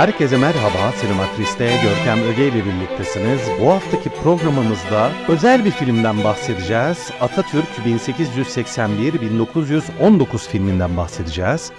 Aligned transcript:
Herkese 0.00 0.36
merhaba, 0.36 0.92
Sinematris'te 0.96 1.64
Görkem 1.64 2.22
Öge 2.22 2.48
ile 2.48 2.64
birliktesiniz. 2.64 3.40
Bu 3.60 3.70
haftaki 3.70 4.10
programımızda 4.22 5.10
özel 5.28 5.64
bir 5.64 5.70
filmden 5.70 6.24
bahsedeceğiz. 6.24 7.10
Atatürk 7.20 7.68
1881-1919 7.86 10.48
filminden 10.48 10.96
bahsedeceğiz. 10.96 11.72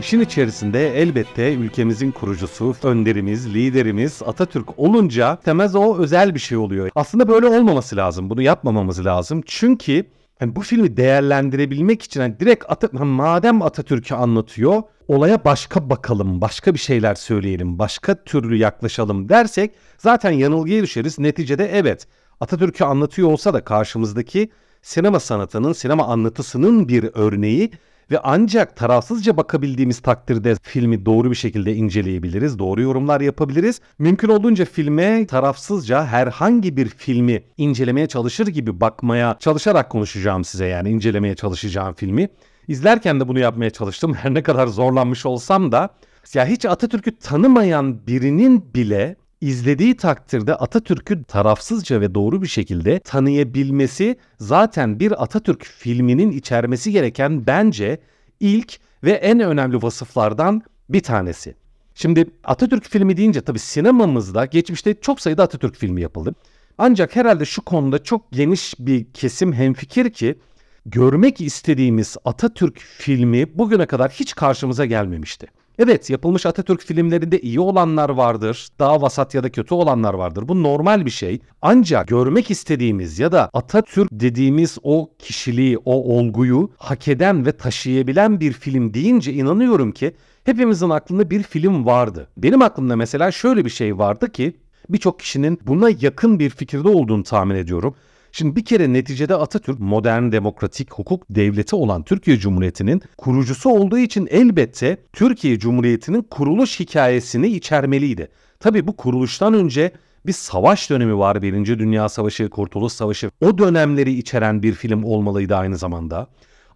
İşin 0.00 0.20
içerisinde 0.20 1.02
elbette 1.02 1.54
ülkemizin 1.54 2.10
kurucusu, 2.10 2.74
önderimiz, 2.82 3.54
liderimiz 3.54 4.22
Atatürk 4.26 4.78
olunca 4.78 5.36
temez 5.36 5.74
o 5.74 5.98
özel 5.98 6.34
bir 6.34 6.40
şey 6.40 6.58
oluyor. 6.58 6.90
Aslında 6.94 7.28
böyle 7.28 7.46
olmaması 7.46 7.96
lazım, 7.96 8.30
bunu 8.30 8.42
yapmamamız 8.42 9.06
lazım. 9.06 9.42
Çünkü 9.46 10.04
yani 10.40 10.56
bu 10.56 10.60
filmi 10.60 10.96
değerlendirebilmek 10.96 12.02
için 12.02 12.20
yani 12.20 12.40
direkt 12.40 12.64
At 12.68 12.92
madem 12.92 13.62
Atatürk'ü 13.62 14.14
anlatıyor, 14.14 14.82
olaya 15.08 15.44
başka 15.44 15.90
bakalım, 15.90 16.40
başka 16.40 16.74
bir 16.74 16.78
şeyler 16.78 17.14
söyleyelim, 17.14 17.78
başka 17.78 18.24
türlü 18.24 18.56
yaklaşalım 18.56 19.28
dersek 19.28 19.74
zaten 19.98 20.30
yanılgıya 20.30 20.82
düşeriz. 20.82 21.18
Neticede 21.18 21.70
evet 21.72 22.06
Atatürk'ü 22.40 22.84
anlatıyor 22.84 23.28
olsa 23.28 23.54
da 23.54 23.64
karşımızdaki 23.64 24.50
sinema 24.82 25.20
sanatının, 25.20 25.72
sinema 25.72 26.04
anlatısının 26.06 26.88
bir 26.88 27.10
örneği 27.14 27.70
ve 28.10 28.18
ancak 28.22 28.76
tarafsızca 28.76 29.36
bakabildiğimiz 29.36 30.00
takdirde 30.00 30.54
filmi 30.62 31.06
doğru 31.06 31.30
bir 31.30 31.36
şekilde 31.36 31.74
inceleyebiliriz, 31.74 32.58
doğru 32.58 32.82
yorumlar 32.82 33.20
yapabiliriz. 33.20 33.80
Mümkün 33.98 34.28
olduğunca 34.28 34.64
filme 34.64 35.26
tarafsızca 35.26 36.06
herhangi 36.06 36.76
bir 36.76 36.88
filmi 36.88 37.42
incelemeye 37.56 38.06
çalışır 38.06 38.46
gibi 38.46 38.80
bakmaya 38.80 39.36
çalışarak 39.40 39.90
konuşacağım 39.90 40.44
size 40.44 40.66
yani 40.66 40.90
incelemeye 40.90 41.34
çalışacağım 41.34 41.94
filmi. 41.94 42.28
İzlerken 42.68 43.20
de 43.20 43.28
bunu 43.28 43.38
yapmaya 43.38 43.70
çalıştım. 43.70 44.14
Her 44.14 44.34
ne 44.34 44.42
kadar 44.42 44.66
zorlanmış 44.66 45.26
olsam 45.26 45.72
da 45.72 45.90
ya 46.34 46.46
hiç 46.46 46.64
Atatürk'ü 46.64 47.18
tanımayan 47.18 48.06
birinin 48.06 48.74
bile 48.74 49.16
izlediği 49.40 49.96
takdirde 49.96 50.54
Atatürk'ü 50.54 51.24
tarafsızca 51.24 52.00
ve 52.00 52.14
doğru 52.14 52.42
bir 52.42 52.46
şekilde 52.46 52.98
tanıyabilmesi 52.98 54.16
zaten 54.38 55.00
bir 55.00 55.22
Atatürk 55.22 55.64
filminin 55.64 56.30
içermesi 56.30 56.92
gereken 56.92 57.46
bence 57.46 58.00
ilk 58.40 58.78
ve 59.04 59.12
en 59.12 59.40
önemli 59.40 59.82
vasıflardan 59.82 60.62
bir 60.88 61.00
tanesi. 61.00 61.54
Şimdi 61.94 62.30
Atatürk 62.44 62.84
filmi 62.84 63.16
deyince 63.16 63.40
tabii 63.40 63.58
sinemamızda 63.58 64.44
geçmişte 64.44 64.94
çok 65.00 65.20
sayıda 65.20 65.42
Atatürk 65.42 65.76
filmi 65.76 66.00
yapıldı. 66.02 66.34
Ancak 66.78 67.16
herhalde 67.16 67.44
şu 67.44 67.62
konuda 67.62 68.02
çok 68.02 68.32
geniş 68.32 68.74
bir 68.78 69.12
kesim 69.12 69.52
hemfikir 69.52 70.10
ki 70.10 70.38
görmek 70.86 71.40
istediğimiz 71.40 72.16
Atatürk 72.24 72.78
filmi 72.78 73.58
bugüne 73.58 73.86
kadar 73.86 74.10
hiç 74.10 74.34
karşımıza 74.34 74.84
gelmemişti. 74.86 75.46
Evet 75.78 76.10
yapılmış 76.10 76.46
Atatürk 76.46 76.82
filmlerinde 76.82 77.40
iyi 77.40 77.60
olanlar 77.60 78.08
vardır, 78.08 78.68
daha 78.78 79.02
vasat 79.02 79.34
ya 79.34 79.42
da 79.42 79.50
kötü 79.50 79.74
olanlar 79.74 80.14
vardır. 80.14 80.48
Bu 80.48 80.62
normal 80.62 81.06
bir 81.06 81.10
şey. 81.10 81.40
Ancak 81.62 82.08
görmek 82.08 82.50
istediğimiz 82.50 83.18
ya 83.18 83.32
da 83.32 83.50
Atatürk 83.52 84.08
dediğimiz 84.12 84.78
o 84.82 85.10
kişiliği, 85.18 85.78
o 85.78 86.18
olguyu 86.18 86.70
hak 86.76 87.08
eden 87.08 87.46
ve 87.46 87.52
taşıyabilen 87.52 88.40
bir 88.40 88.52
film 88.52 88.94
deyince 88.94 89.32
inanıyorum 89.32 89.92
ki 89.92 90.14
hepimizin 90.44 90.90
aklında 90.90 91.30
bir 91.30 91.42
film 91.42 91.86
vardı. 91.86 92.28
Benim 92.36 92.62
aklımda 92.62 92.96
mesela 92.96 93.32
şöyle 93.32 93.64
bir 93.64 93.70
şey 93.70 93.98
vardı 93.98 94.32
ki 94.32 94.56
birçok 94.88 95.18
kişinin 95.18 95.60
buna 95.66 95.90
yakın 96.00 96.38
bir 96.38 96.50
fikirde 96.50 96.88
olduğunu 96.88 97.22
tahmin 97.22 97.54
ediyorum. 97.54 97.94
Şimdi 98.38 98.56
bir 98.56 98.64
kere 98.64 98.92
neticede 98.92 99.34
Atatürk 99.34 99.80
modern 99.80 100.32
demokratik 100.32 100.92
hukuk 100.92 101.24
devleti 101.30 101.76
olan 101.76 102.02
Türkiye 102.02 102.38
Cumhuriyeti'nin 102.38 103.02
kurucusu 103.16 103.70
olduğu 103.70 103.98
için 103.98 104.28
elbette 104.30 104.98
Türkiye 105.12 105.58
Cumhuriyeti'nin 105.58 106.22
kuruluş 106.22 106.80
hikayesini 106.80 107.46
içermeliydi. 107.46 108.28
Tabii 108.60 108.86
bu 108.86 108.96
kuruluştan 108.96 109.54
önce 109.54 109.92
bir 110.26 110.32
savaş 110.32 110.90
dönemi 110.90 111.18
var. 111.18 111.42
Birinci 111.42 111.78
Dünya 111.78 112.08
Savaşı, 112.08 112.50
Kurtuluş 112.50 112.92
Savaşı. 112.92 113.30
O 113.40 113.58
dönemleri 113.58 114.12
içeren 114.12 114.62
bir 114.62 114.72
film 114.72 115.04
olmalıydı 115.04 115.56
aynı 115.56 115.76
zamanda. 115.76 116.26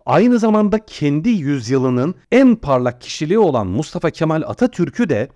Aynı 0.06 0.38
zamanda 0.38 0.86
kendi 0.86 1.28
yüzyılının 1.28 2.14
en 2.32 2.56
parlak 2.56 3.00
kişiliği 3.00 3.38
olan 3.38 3.66
Mustafa 3.66 4.10
Kemal 4.10 4.42
Atatürk'ü 4.46 5.08
de 5.08 5.28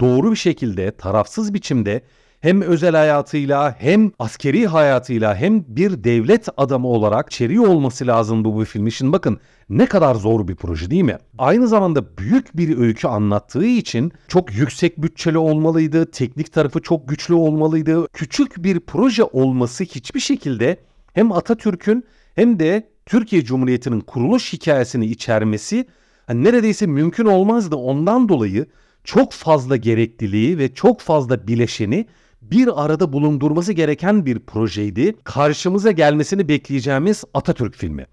doğru 0.00 0.30
bir 0.30 0.36
şekilde, 0.36 0.90
tarafsız 0.90 1.54
biçimde 1.54 2.02
hem 2.40 2.62
özel 2.62 2.94
hayatıyla 2.94 3.76
hem 3.78 4.12
askeri 4.18 4.66
hayatıyla 4.66 5.36
hem 5.36 5.64
bir 5.68 6.04
devlet 6.04 6.48
adamı 6.56 6.88
olarak 6.88 7.32
içeriği 7.32 7.60
olması 7.60 8.06
lazım 8.06 8.44
bu 8.44 8.64
filmi. 8.64 8.92
Şimdi 8.92 9.12
bakın 9.12 9.40
ne 9.68 9.86
kadar 9.86 10.14
zor 10.14 10.48
bir 10.48 10.54
proje 10.56 10.90
değil 10.90 11.02
mi? 11.02 11.18
Aynı 11.38 11.68
zamanda 11.68 12.16
büyük 12.18 12.56
bir 12.56 12.78
öykü 12.78 13.08
anlattığı 13.08 13.66
için 13.66 14.12
çok 14.28 14.54
yüksek 14.54 15.02
bütçeli 15.02 15.38
olmalıydı. 15.38 16.10
Teknik 16.10 16.52
tarafı 16.52 16.82
çok 16.82 17.08
güçlü 17.08 17.34
olmalıydı. 17.34 18.08
Küçük 18.12 18.64
bir 18.64 18.80
proje 18.80 19.24
olması 19.24 19.84
hiçbir 19.84 20.20
şekilde 20.20 20.76
hem 21.12 21.32
Atatürk'ün 21.32 22.04
hem 22.34 22.58
de 22.58 22.88
Türkiye 23.06 23.44
Cumhuriyeti'nin 23.44 24.00
kuruluş 24.00 24.52
hikayesini 24.52 25.06
içermesi 25.06 25.86
hani 26.26 26.44
neredeyse 26.44 26.86
mümkün 26.86 27.24
olmazdı. 27.24 27.76
Ondan 27.76 28.28
dolayı 28.28 28.66
çok 29.04 29.32
fazla 29.32 29.76
gerekliliği 29.76 30.58
ve 30.58 30.74
çok 30.74 31.00
fazla 31.00 31.46
bileşeni 31.46 32.06
bir 32.50 32.84
arada 32.84 33.12
bulundurması 33.12 33.72
gereken 33.72 34.26
bir 34.26 34.38
projeydi. 34.38 35.14
Karşımıza 35.24 35.90
gelmesini 35.90 36.48
bekleyeceğimiz 36.48 37.24
Atatürk 37.34 37.74
filmi. 37.74 38.06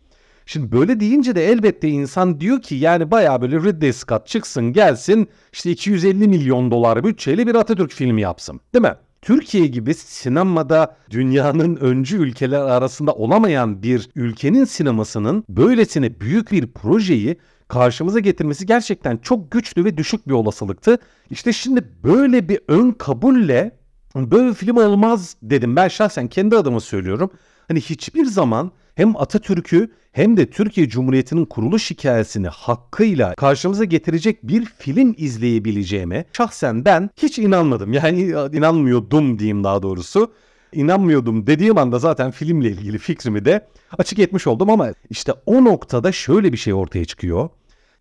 Şimdi 0.45 0.71
böyle 0.71 0.99
deyince 0.99 1.35
de 1.35 1.47
elbette 1.47 1.89
insan 1.89 2.39
diyor 2.39 2.61
ki 2.61 2.75
yani 2.75 3.11
baya 3.11 3.41
böyle 3.41 3.55
Ridley 3.57 3.93
Scott 3.93 4.27
çıksın 4.27 4.73
gelsin 4.73 5.27
işte 5.53 5.71
250 5.71 6.27
milyon 6.27 6.71
dolar 6.71 7.03
bütçeyle 7.03 7.47
bir 7.47 7.55
Atatürk 7.55 7.91
filmi 7.91 8.21
yapsın. 8.21 8.61
Değil 8.73 8.81
mi? 8.81 8.95
Türkiye 9.21 9.67
gibi 9.67 9.93
sinemada 9.93 10.97
dünyanın 11.09 11.75
öncü 11.75 12.17
ülkeler 12.17 12.61
arasında 12.61 13.13
olamayan 13.13 13.83
bir 13.83 14.09
ülkenin 14.15 14.65
sinemasının 14.65 15.43
böylesine 15.49 16.19
büyük 16.19 16.51
bir 16.51 16.67
projeyi 16.67 17.37
karşımıza 17.67 18.19
getirmesi 18.19 18.65
gerçekten 18.65 19.17
çok 19.17 19.51
güçlü 19.51 19.85
ve 19.85 19.97
düşük 19.97 20.27
bir 20.27 20.33
olasılıktı. 20.33 20.97
İşte 21.29 21.53
şimdi 21.53 21.83
böyle 22.03 22.49
bir 22.49 22.59
ön 22.67 22.91
kabulle 22.91 23.71
Böyle 24.15 24.49
bir 24.49 24.53
film 24.53 24.77
olmaz 24.77 25.35
dedim. 25.41 25.75
Ben 25.75 25.87
şahsen 25.87 26.27
kendi 26.27 26.55
adıma 26.55 26.79
söylüyorum. 26.79 27.31
Hani 27.67 27.81
hiçbir 27.81 28.25
zaman 28.25 28.71
hem 28.95 29.17
Atatürk'ü 29.17 29.91
hem 30.11 30.37
de 30.37 30.49
Türkiye 30.49 30.89
Cumhuriyeti'nin 30.89 31.45
kuruluş 31.45 31.91
hikayesini 31.91 32.47
hakkıyla 32.47 33.35
karşımıza 33.35 33.83
getirecek 33.83 34.43
bir 34.43 34.65
film 34.65 35.15
izleyebileceğime 35.17 36.25
şahsen 36.33 36.85
ben 36.85 37.09
hiç 37.17 37.39
inanmadım. 37.39 37.93
Yani 37.93 38.21
inanmıyordum 38.53 39.39
diyeyim 39.39 39.63
daha 39.63 39.83
doğrusu. 39.83 40.33
İnanmıyordum 40.73 41.47
dediğim 41.47 41.77
anda 41.77 41.99
zaten 41.99 42.31
filmle 42.31 42.69
ilgili 42.69 42.97
fikrimi 42.97 43.45
de 43.45 43.67
açık 43.97 44.19
etmiş 44.19 44.47
oldum 44.47 44.69
ama 44.69 44.93
işte 45.09 45.33
o 45.45 45.65
noktada 45.65 46.11
şöyle 46.11 46.53
bir 46.53 46.57
şey 46.57 46.73
ortaya 46.73 47.05
çıkıyor. 47.05 47.49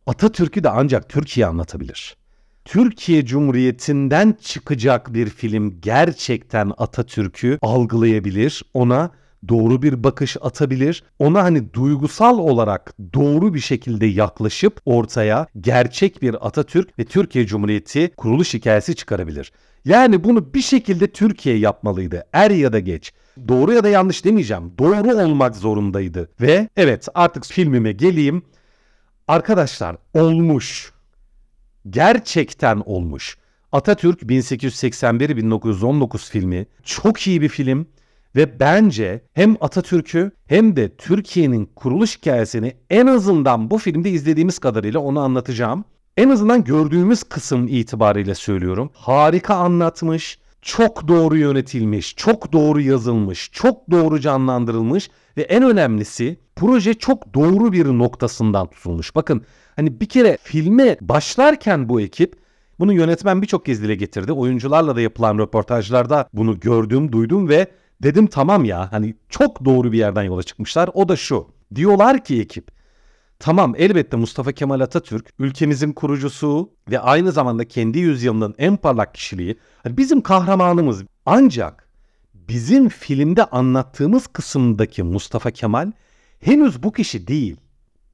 Atatürk'ü 0.07 0.65
de 0.65 0.71
ancak 0.71 1.09
Türkiye 1.09 1.47
anlatabilir. 1.47 2.17
Türkiye 2.65 3.27
Cumhuriyeti'nden 3.27 4.37
çıkacak 4.43 5.15
bir 5.15 5.29
film 5.29 5.81
gerçekten 5.81 6.73
Atatürk'ü 6.79 7.59
algılayabilir, 7.63 8.63
ona 8.75 9.11
doğru 9.49 9.83
bir 9.83 10.05
bakış 10.05 10.37
atabilir. 10.41 11.05
Ona 11.19 11.43
hani 11.43 11.75
duygusal 11.75 12.39
olarak 12.39 12.95
doğru 13.15 13.55
bir 13.55 13.61
şekilde 13.61 14.07
yaklaşıp 14.07 14.81
ortaya 14.85 15.47
gerçek 15.61 16.23
bir 16.23 16.47
Atatürk 16.47 16.99
ve 16.99 17.05
Türkiye 17.05 17.47
Cumhuriyeti 17.47 18.11
kuruluş 18.17 18.55
hikayesi 18.55 18.95
çıkarabilir. 18.95 19.53
Yani 19.85 20.25
bunu 20.25 20.55
bir 20.55 20.63
şekilde 20.63 21.07
Türkiye 21.07 21.57
yapmalıydı. 21.57 22.25
Er 22.33 22.51
ya 22.51 22.73
da 22.73 22.79
geç. 22.79 23.13
Doğru 23.49 23.73
ya 23.73 23.85
da 23.85 23.89
yanlış 23.89 24.25
demeyeceğim. 24.25 24.73
Doğru 24.79 25.23
olmak 25.23 25.57
zorundaydı. 25.57 26.31
Ve 26.41 26.69
evet 26.77 27.09
artık 27.15 27.45
filmime 27.47 27.93
geleyim. 27.93 28.43
Arkadaşlar 29.29 29.97
olmuş 30.15 30.94
gerçekten 31.91 32.83
olmuş. 32.87 33.39
Atatürk 33.73 34.23
1881-1919 34.23 36.31
filmi 36.31 36.67
çok 36.83 37.27
iyi 37.27 37.41
bir 37.41 37.49
film 37.49 37.87
ve 38.37 38.61
bence 38.61 39.25
hem 39.33 39.57
Atatürk'ü 39.61 40.31
hem 40.47 40.77
de 40.77 40.97
Türkiye'nin 40.97 41.71
kuruluş 41.77 42.19
hikayesini 42.19 42.77
en 42.91 43.07
azından 43.07 43.71
bu 43.71 43.79
filmde 43.79 44.11
izlediğimiz 44.11 44.59
kadarıyla 44.59 45.01
onu 45.01 45.21
anlatacağım. 45.21 45.85
En 46.17 46.29
azından 46.29 46.65
gördüğümüz 46.65 47.23
kısım 47.23 47.69
itibariyle 47.69 48.35
söylüyorum. 48.35 48.91
Harika 48.95 49.55
anlatmış, 49.55 50.39
çok 50.65 51.09
doğru 51.09 51.37
yönetilmiş, 51.37 52.17
çok 52.17 52.53
doğru 52.53 52.81
yazılmış, 52.81 53.51
çok 53.53 53.91
doğru 53.91 54.21
canlandırılmış 54.21 55.11
ve 55.37 55.43
en 55.43 55.63
önemlisi 55.63 56.39
proje 56.57 56.95
çok 56.95 57.35
doğru 57.35 57.73
bir 57.73 57.87
noktasından 57.87 58.67
tutulmuş. 58.67 59.15
Bakın 59.15 59.43
hani 59.77 60.01
bir 60.01 60.07
kere 60.07 60.39
filme 60.43 60.97
başlarken 61.01 61.89
bu 61.89 62.01
ekip 62.01 62.37
bunu 62.79 62.93
yönetmen 62.93 63.43
birçok 63.43 63.67
kez 63.67 63.83
dile 63.83 63.95
getirdi. 63.95 64.33
Oyuncularla 64.33 64.97
da 64.97 65.01
yapılan 65.01 65.39
röportajlarda 65.39 66.29
bunu 66.33 66.61
gördüm, 66.61 67.13
duydum 67.13 67.49
ve 67.49 67.67
dedim 68.03 68.27
tamam 68.27 68.65
ya 68.65 68.93
hani 68.93 69.15
çok 69.29 69.65
doğru 69.65 69.93
bir 69.93 69.99
yerden 69.99 70.23
yola 70.23 70.43
çıkmışlar. 70.43 70.91
O 70.95 71.09
da 71.09 71.17
şu. 71.17 71.47
Diyorlar 71.75 72.25
ki 72.25 72.41
ekip 72.41 72.71
Tamam 73.45 73.75
elbette 73.79 74.17
Mustafa 74.17 74.53
Kemal 74.53 74.81
Atatürk 74.81 75.31
ülkemizin 75.39 75.93
kurucusu 75.93 76.71
ve 76.91 77.01
aynı 77.01 77.33
zamanda 77.33 77.69
kendi 77.69 77.99
yüzyılının 77.99 78.55
en 78.59 78.77
parlak 78.77 79.15
kişiliği. 79.15 79.59
Hani 79.83 79.97
bizim 79.97 80.21
kahramanımız. 80.21 81.05
Ancak 81.27 81.89
bizim 82.35 82.89
filmde 82.89 83.45
anlattığımız 83.45 84.27
kısımdaki 84.27 85.03
Mustafa 85.03 85.51
Kemal 85.51 85.93
henüz 86.41 86.83
bu 86.83 86.93
kişi 86.93 87.27
değil. 87.27 87.57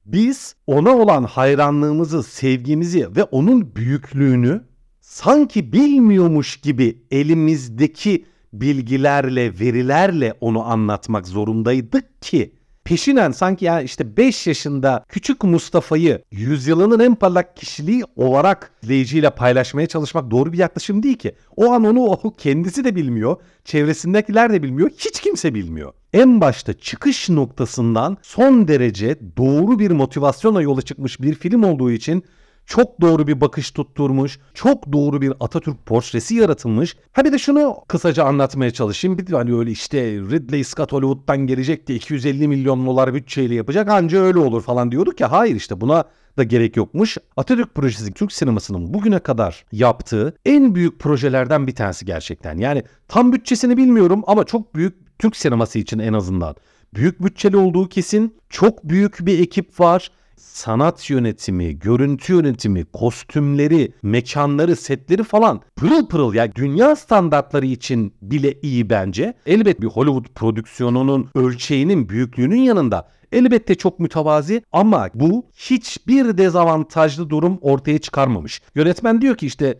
Biz 0.05 0.55
ona 0.67 0.95
olan 0.97 1.23
hayranlığımızı, 1.23 2.23
sevgimizi 2.23 3.15
ve 3.15 3.23
onun 3.23 3.75
büyüklüğünü 3.75 4.63
sanki 5.01 5.73
bilmiyormuş 5.73 6.57
gibi 6.57 7.03
elimizdeki 7.11 8.25
bilgilerle, 8.53 9.59
verilerle 9.59 10.33
onu 10.41 10.63
anlatmak 10.63 11.27
zorundaydık 11.27 12.21
ki 12.21 12.60
peşinen 12.83 13.31
sanki 13.31 13.65
ya 13.65 13.81
işte 13.81 14.17
5 14.17 14.47
yaşında 14.47 15.05
küçük 15.07 15.43
Mustafa'yı 15.43 16.21
yüzyılının 16.31 16.99
en 16.99 17.15
parlak 17.15 17.57
kişiliği 17.57 18.03
olarak 18.15 18.71
izleyiciyle 18.83 19.29
paylaşmaya 19.29 19.87
çalışmak 19.87 20.31
doğru 20.31 20.53
bir 20.53 20.57
yaklaşım 20.57 21.03
değil 21.03 21.17
ki. 21.17 21.35
O 21.55 21.71
an 21.71 21.83
onu 21.83 21.99
o 22.03 22.33
kendisi 22.37 22.83
de 22.83 22.95
bilmiyor, 22.95 23.35
çevresindekiler 23.65 24.53
de 24.53 24.63
bilmiyor, 24.63 24.89
hiç 24.97 25.19
kimse 25.21 25.53
bilmiyor. 25.53 25.93
En 26.13 26.41
başta 26.41 26.73
çıkış 26.73 27.29
noktasından 27.29 28.17
son 28.21 28.67
derece 28.67 29.19
doğru 29.37 29.79
bir 29.79 29.91
motivasyonla 29.91 30.61
yola 30.61 30.81
çıkmış 30.81 31.21
bir 31.21 31.33
film 31.33 31.63
olduğu 31.63 31.91
için 31.91 32.23
çok 32.71 33.01
doğru 33.01 33.27
bir 33.27 33.41
bakış 33.41 33.71
tutturmuş, 33.71 34.39
çok 34.53 34.93
doğru 34.93 35.21
bir 35.21 35.33
Atatürk 35.39 35.85
portresi 35.85 36.35
yaratılmış. 36.35 36.95
Ha 37.11 37.25
de 37.25 37.37
şunu 37.37 37.75
kısaca 37.87 38.23
anlatmaya 38.23 38.71
çalışayım. 38.71 39.17
Bir 39.17 39.33
hani 39.33 39.55
öyle 39.55 39.71
işte 39.71 40.01
Ridley 40.03 40.63
Scott 40.63 40.91
Hollywood'dan 40.91 41.37
gelecek 41.37 41.87
de 41.87 41.95
250 41.95 42.47
milyon 42.47 42.85
dolar 42.85 43.13
bütçeyle 43.13 43.55
yapacak 43.55 43.89
anca 43.89 44.19
öyle 44.19 44.39
olur 44.39 44.61
falan 44.61 44.91
diyorduk 44.91 45.19
ya. 45.19 45.31
Hayır 45.31 45.55
işte 45.55 45.81
buna 45.81 46.03
da 46.37 46.43
gerek 46.43 46.77
yokmuş. 46.77 47.17
Atatürk 47.37 47.75
projesi 47.75 48.13
Türk 48.13 48.31
sinemasının 48.31 48.93
bugüne 48.93 49.19
kadar 49.19 49.65
yaptığı 49.71 50.35
en 50.45 50.75
büyük 50.75 50.99
projelerden 50.99 51.67
bir 51.67 51.75
tanesi 51.75 52.05
gerçekten. 52.05 52.57
Yani 52.57 52.83
tam 53.07 53.33
bütçesini 53.33 53.77
bilmiyorum 53.77 54.23
ama 54.27 54.43
çok 54.43 54.75
büyük 54.75 55.19
Türk 55.19 55.35
sineması 55.35 55.79
için 55.79 55.99
en 55.99 56.13
azından. 56.13 56.55
Büyük 56.95 57.23
bütçeli 57.23 57.57
olduğu 57.57 57.89
kesin. 57.89 58.35
Çok 58.49 58.83
büyük 58.83 59.25
bir 59.25 59.39
ekip 59.39 59.79
var 59.79 60.11
sanat 60.41 61.09
yönetimi, 61.09 61.79
görüntü 61.79 62.33
yönetimi, 62.33 62.85
kostümleri, 62.85 63.93
mekanları, 64.03 64.75
setleri 64.75 65.23
falan 65.23 65.61
pırıl 65.75 66.07
pırıl 66.07 66.33
yani 66.33 66.51
dünya 66.55 66.95
standartları 66.95 67.65
için 67.65 68.13
bile 68.21 68.53
iyi 68.61 68.89
bence. 68.89 69.33
Elbet 69.45 69.81
bir 69.81 69.87
Hollywood 69.87 70.25
prodüksiyonunun 70.35 71.29
ölçeğinin 71.35 72.09
büyüklüğünün 72.09 72.61
yanında 72.61 73.09
elbette 73.31 73.75
çok 73.75 73.99
mütevazi 73.99 74.63
ama 74.71 75.09
bu 75.13 75.45
hiçbir 75.53 76.37
dezavantajlı 76.37 77.29
durum 77.29 77.57
ortaya 77.61 77.99
çıkarmamış. 77.99 78.61
Yönetmen 78.75 79.21
diyor 79.21 79.37
ki 79.37 79.45
işte 79.45 79.79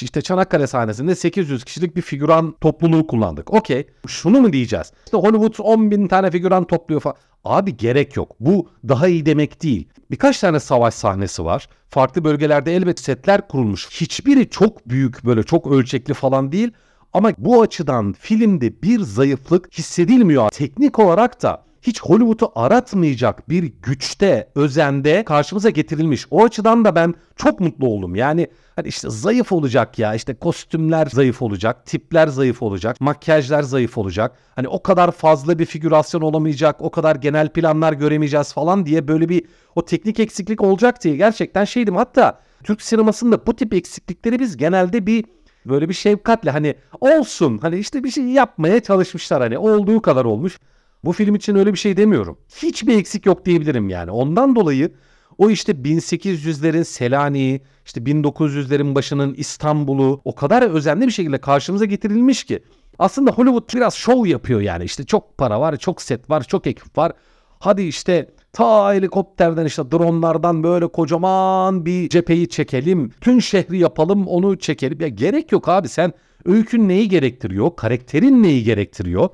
işte 0.00 0.22
Çanakkale 0.22 0.66
sahnesinde 0.66 1.14
800 1.14 1.64
kişilik 1.64 1.96
bir 1.96 2.02
figüran 2.02 2.54
topluluğu 2.60 3.06
kullandık. 3.06 3.54
Okey. 3.54 3.86
Şunu 4.06 4.40
mu 4.40 4.52
diyeceğiz? 4.52 4.92
İşte 5.04 5.16
Hollywood 5.16 5.54
10 5.58 5.90
bin 5.90 6.08
tane 6.08 6.30
figüran 6.30 6.64
topluyor 6.64 7.00
falan. 7.00 7.16
Abi 7.46 7.76
gerek 7.76 8.16
yok. 8.16 8.36
Bu 8.40 8.68
daha 8.88 9.08
iyi 9.08 9.26
demek 9.26 9.62
değil. 9.62 9.88
Birkaç 10.10 10.40
tane 10.40 10.60
savaş 10.60 10.94
sahnesi 10.94 11.44
var. 11.44 11.68
Farklı 11.88 12.24
bölgelerde 12.24 12.76
elbet 12.76 13.00
setler 13.00 13.48
kurulmuş. 13.48 13.88
Hiçbiri 13.90 14.50
çok 14.50 14.88
büyük 14.88 15.24
böyle 15.24 15.42
çok 15.42 15.66
ölçekli 15.66 16.14
falan 16.14 16.52
değil. 16.52 16.70
Ama 17.12 17.32
bu 17.38 17.62
açıdan 17.62 18.12
filmde 18.12 18.82
bir 18.82 19.00
zayıflık 19.00 19.78
hissedilmiyor. 19.78 20.48
Teknik 20.48 20.98
olarak 20.98 21.42
da 21.42 21.64
hiç 21.86 22.02
Hollywood'u 22.02 22.52
aratmayacak 22.54 23.48
bir 23.48 23.72
güçte, 23.82 24.48
özende 24.54 25.24
karşımıza 25.24 25.70
getirilmiş. 25.70 26.26
O 26.30 26.44
açıdan 26.44 26.84
da 26.84 26.94
ben 26.94 27.14
çok 27.36 27.60
mutlu 27.60 27.86
oldum. 27.86 28.14
Yani 28.14 28.46
hani 28.76 28.88
işte 28.88 29.10
zayıf 29.10 29.52
olacak 29.52 29.98
ya 29.98 30.14
işte 30.14 30.34
kostümler 30.34 31.06
zayıf 31.06 31.42
olacak, 31.42 31.86
tipler 31.86 32.26
zayıf 32.28 32.62
olacak, 32.62 33.00
makyajlar 33.00 33.62
zayıf 33.62 33.98
olacak. 33.98 34.36
Hani 34.56 34.68
o 34.68 34.82
kadar 34.82 35.10
fazla 35.10 35.58
bir 35.58 35.66
figürasyon 35.66 36.20
olamayacak, 36.20 36.76
o 36.80 36.90
kadar 36.90 37.16
genel 37.16 37.48
planlar 37.48 37.92
göremeyeceğiz 37.92 38.52
falan 38.52 38.86
diye 38.86 39.08
böyle 39.08 39.28
bir 39.28 39.44
o 39.74 39.84
teknik 39.84 40.20
eksiklik 40.20 40.62
olacak 40.62 41.04
diye 41.04 41.16
gerçekten 41.16 41.64
şeydim. 41.64 41.96
Hatta 41.96 42.38
Türk 42.64 42.82
sinemasında 42.82 43.46
bu 43.46 43.56
tip 43.56 43.74
eksiklikleri 43.74 44.38
biz 44.38 44.56
genelde 44.56 45.06
bir 45.06 45.24
böyle 45.66 45.88
bir 45.88 45.94
şefkatle 45.94 46.50
hani 46.50 46.74
olsun 47.00 47.58
hani 47.58 47.78
işte 47.78 48.04
bir 48.04 48.10
şey 48.10 48.24
yapmaya 48.24 48.80
çalışmışlar 48.80 49.42
hani 49.42 49.58
olduğu 49.58 50.02
kadar 50.02 50.24
olmuş. 50.24 50.58
Bu 51.04 51.12
film 51.12 51.34
için 51.34 51.54
öyle 51.54 51.72
bir 51.72 51.78
şey 51.78 51.96
demiyorum. 51.96 52.38
Hiçbir 52.62 52.98
eksik 52.98 53.26
yok 53.26 53.46
diyebilirim 53.46 53.88
yani. 53.88 54.10
Ondan 54.10 54.56
dolayı 54.56 54.92
o 55.38 55.50
işte 55.50 55.72
1800'lerin 55.72 56.84
Selanik'i, 56.84 57.64
işte 57.86 58.00
1900'lerin 58.00 58.94
başının 58.94 59.34
İstanbul'u 59.34 60.20
o 60.24 60.34
kadar 60.34 60.62
özenli 60.62 61.06
bir 61.06 61.12
şekilde 61.12 61.38
karşımıza 61.38 61.84
getirilmiş 61.84 62.44
ki. 62.44 62.62
Aslında 62.98 63.30
Hollywood 63.30 63.74
biraz 63.74 63.94
şov 63.94 64.26
yapıyor 64.26 64.60
yani. 64.60 64.84
İşte 64.84 65.04
çok 65.04 65.38
para 65.38 65.60
var, 65.60 65.76
çok 65.76 66.02
set 66.02 66.30
var, 66.30 66.42
çok 66.42 66.66
ekip 66.66 66.98
var. 66.98 67.12
Hadi 67.58 67.82
işte 67.82 68.30
ta 68.52 68.94
helikopterden 68.94 69.64
işte 69.64 69.90
dronlardan 69.90 70.62
böyle 70.62 70.86
kocaman 70.86 71.86
bir 71.86 72.08
cepheyi 72.08 72.48
çekelim. 72.48 73.10
Tüm 73.20 73.42
şehri 73.42 73.78
yapalım 73.78 74.26
onu 74.26 74.58
çekelim. 74.58 75.00
Ya 75.00 75.08
gerek 75.08 75.52
yok 75.52 75.68
abi 75.68 75.88
sen 75.88 76.12
öykün 76.44 76.88
neyi 76.88 77.08
gerektiriyor? 77.08 77.76
Karakterin 77.76 78.42
neyi 78.42 78.64
gerektiriyor? 78.64 79.28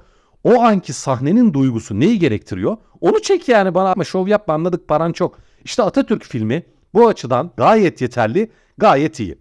O 0.45 0.63
anki 0.63 0.93
sahnenin 0.93 1.55
duygusu 1.55 2.01
neyi 2.01 2.19
gerektiriyor? 2.19 2.77
Onu 3.01 3.23
çek 3.23 3.49
yani 3.49 3.75
bana 3.75 3.93
ama 3.93 4.05
şov 4.05 4.29
yapma 4.29 4.55
anladık 4.55 4.89
paran 4.89 5.13
çok. 5.13 5.39
İşte 5.65 5.83
Atatürk 5.83 6.25
filmi 6.25 6.63
bu 6.95 7.09
açıdan 7.09 7.51
gayet 7.57 8.01
yeterli, 8.01 8.51
gayet 8.79 9.21
iyi. 9.21 9.39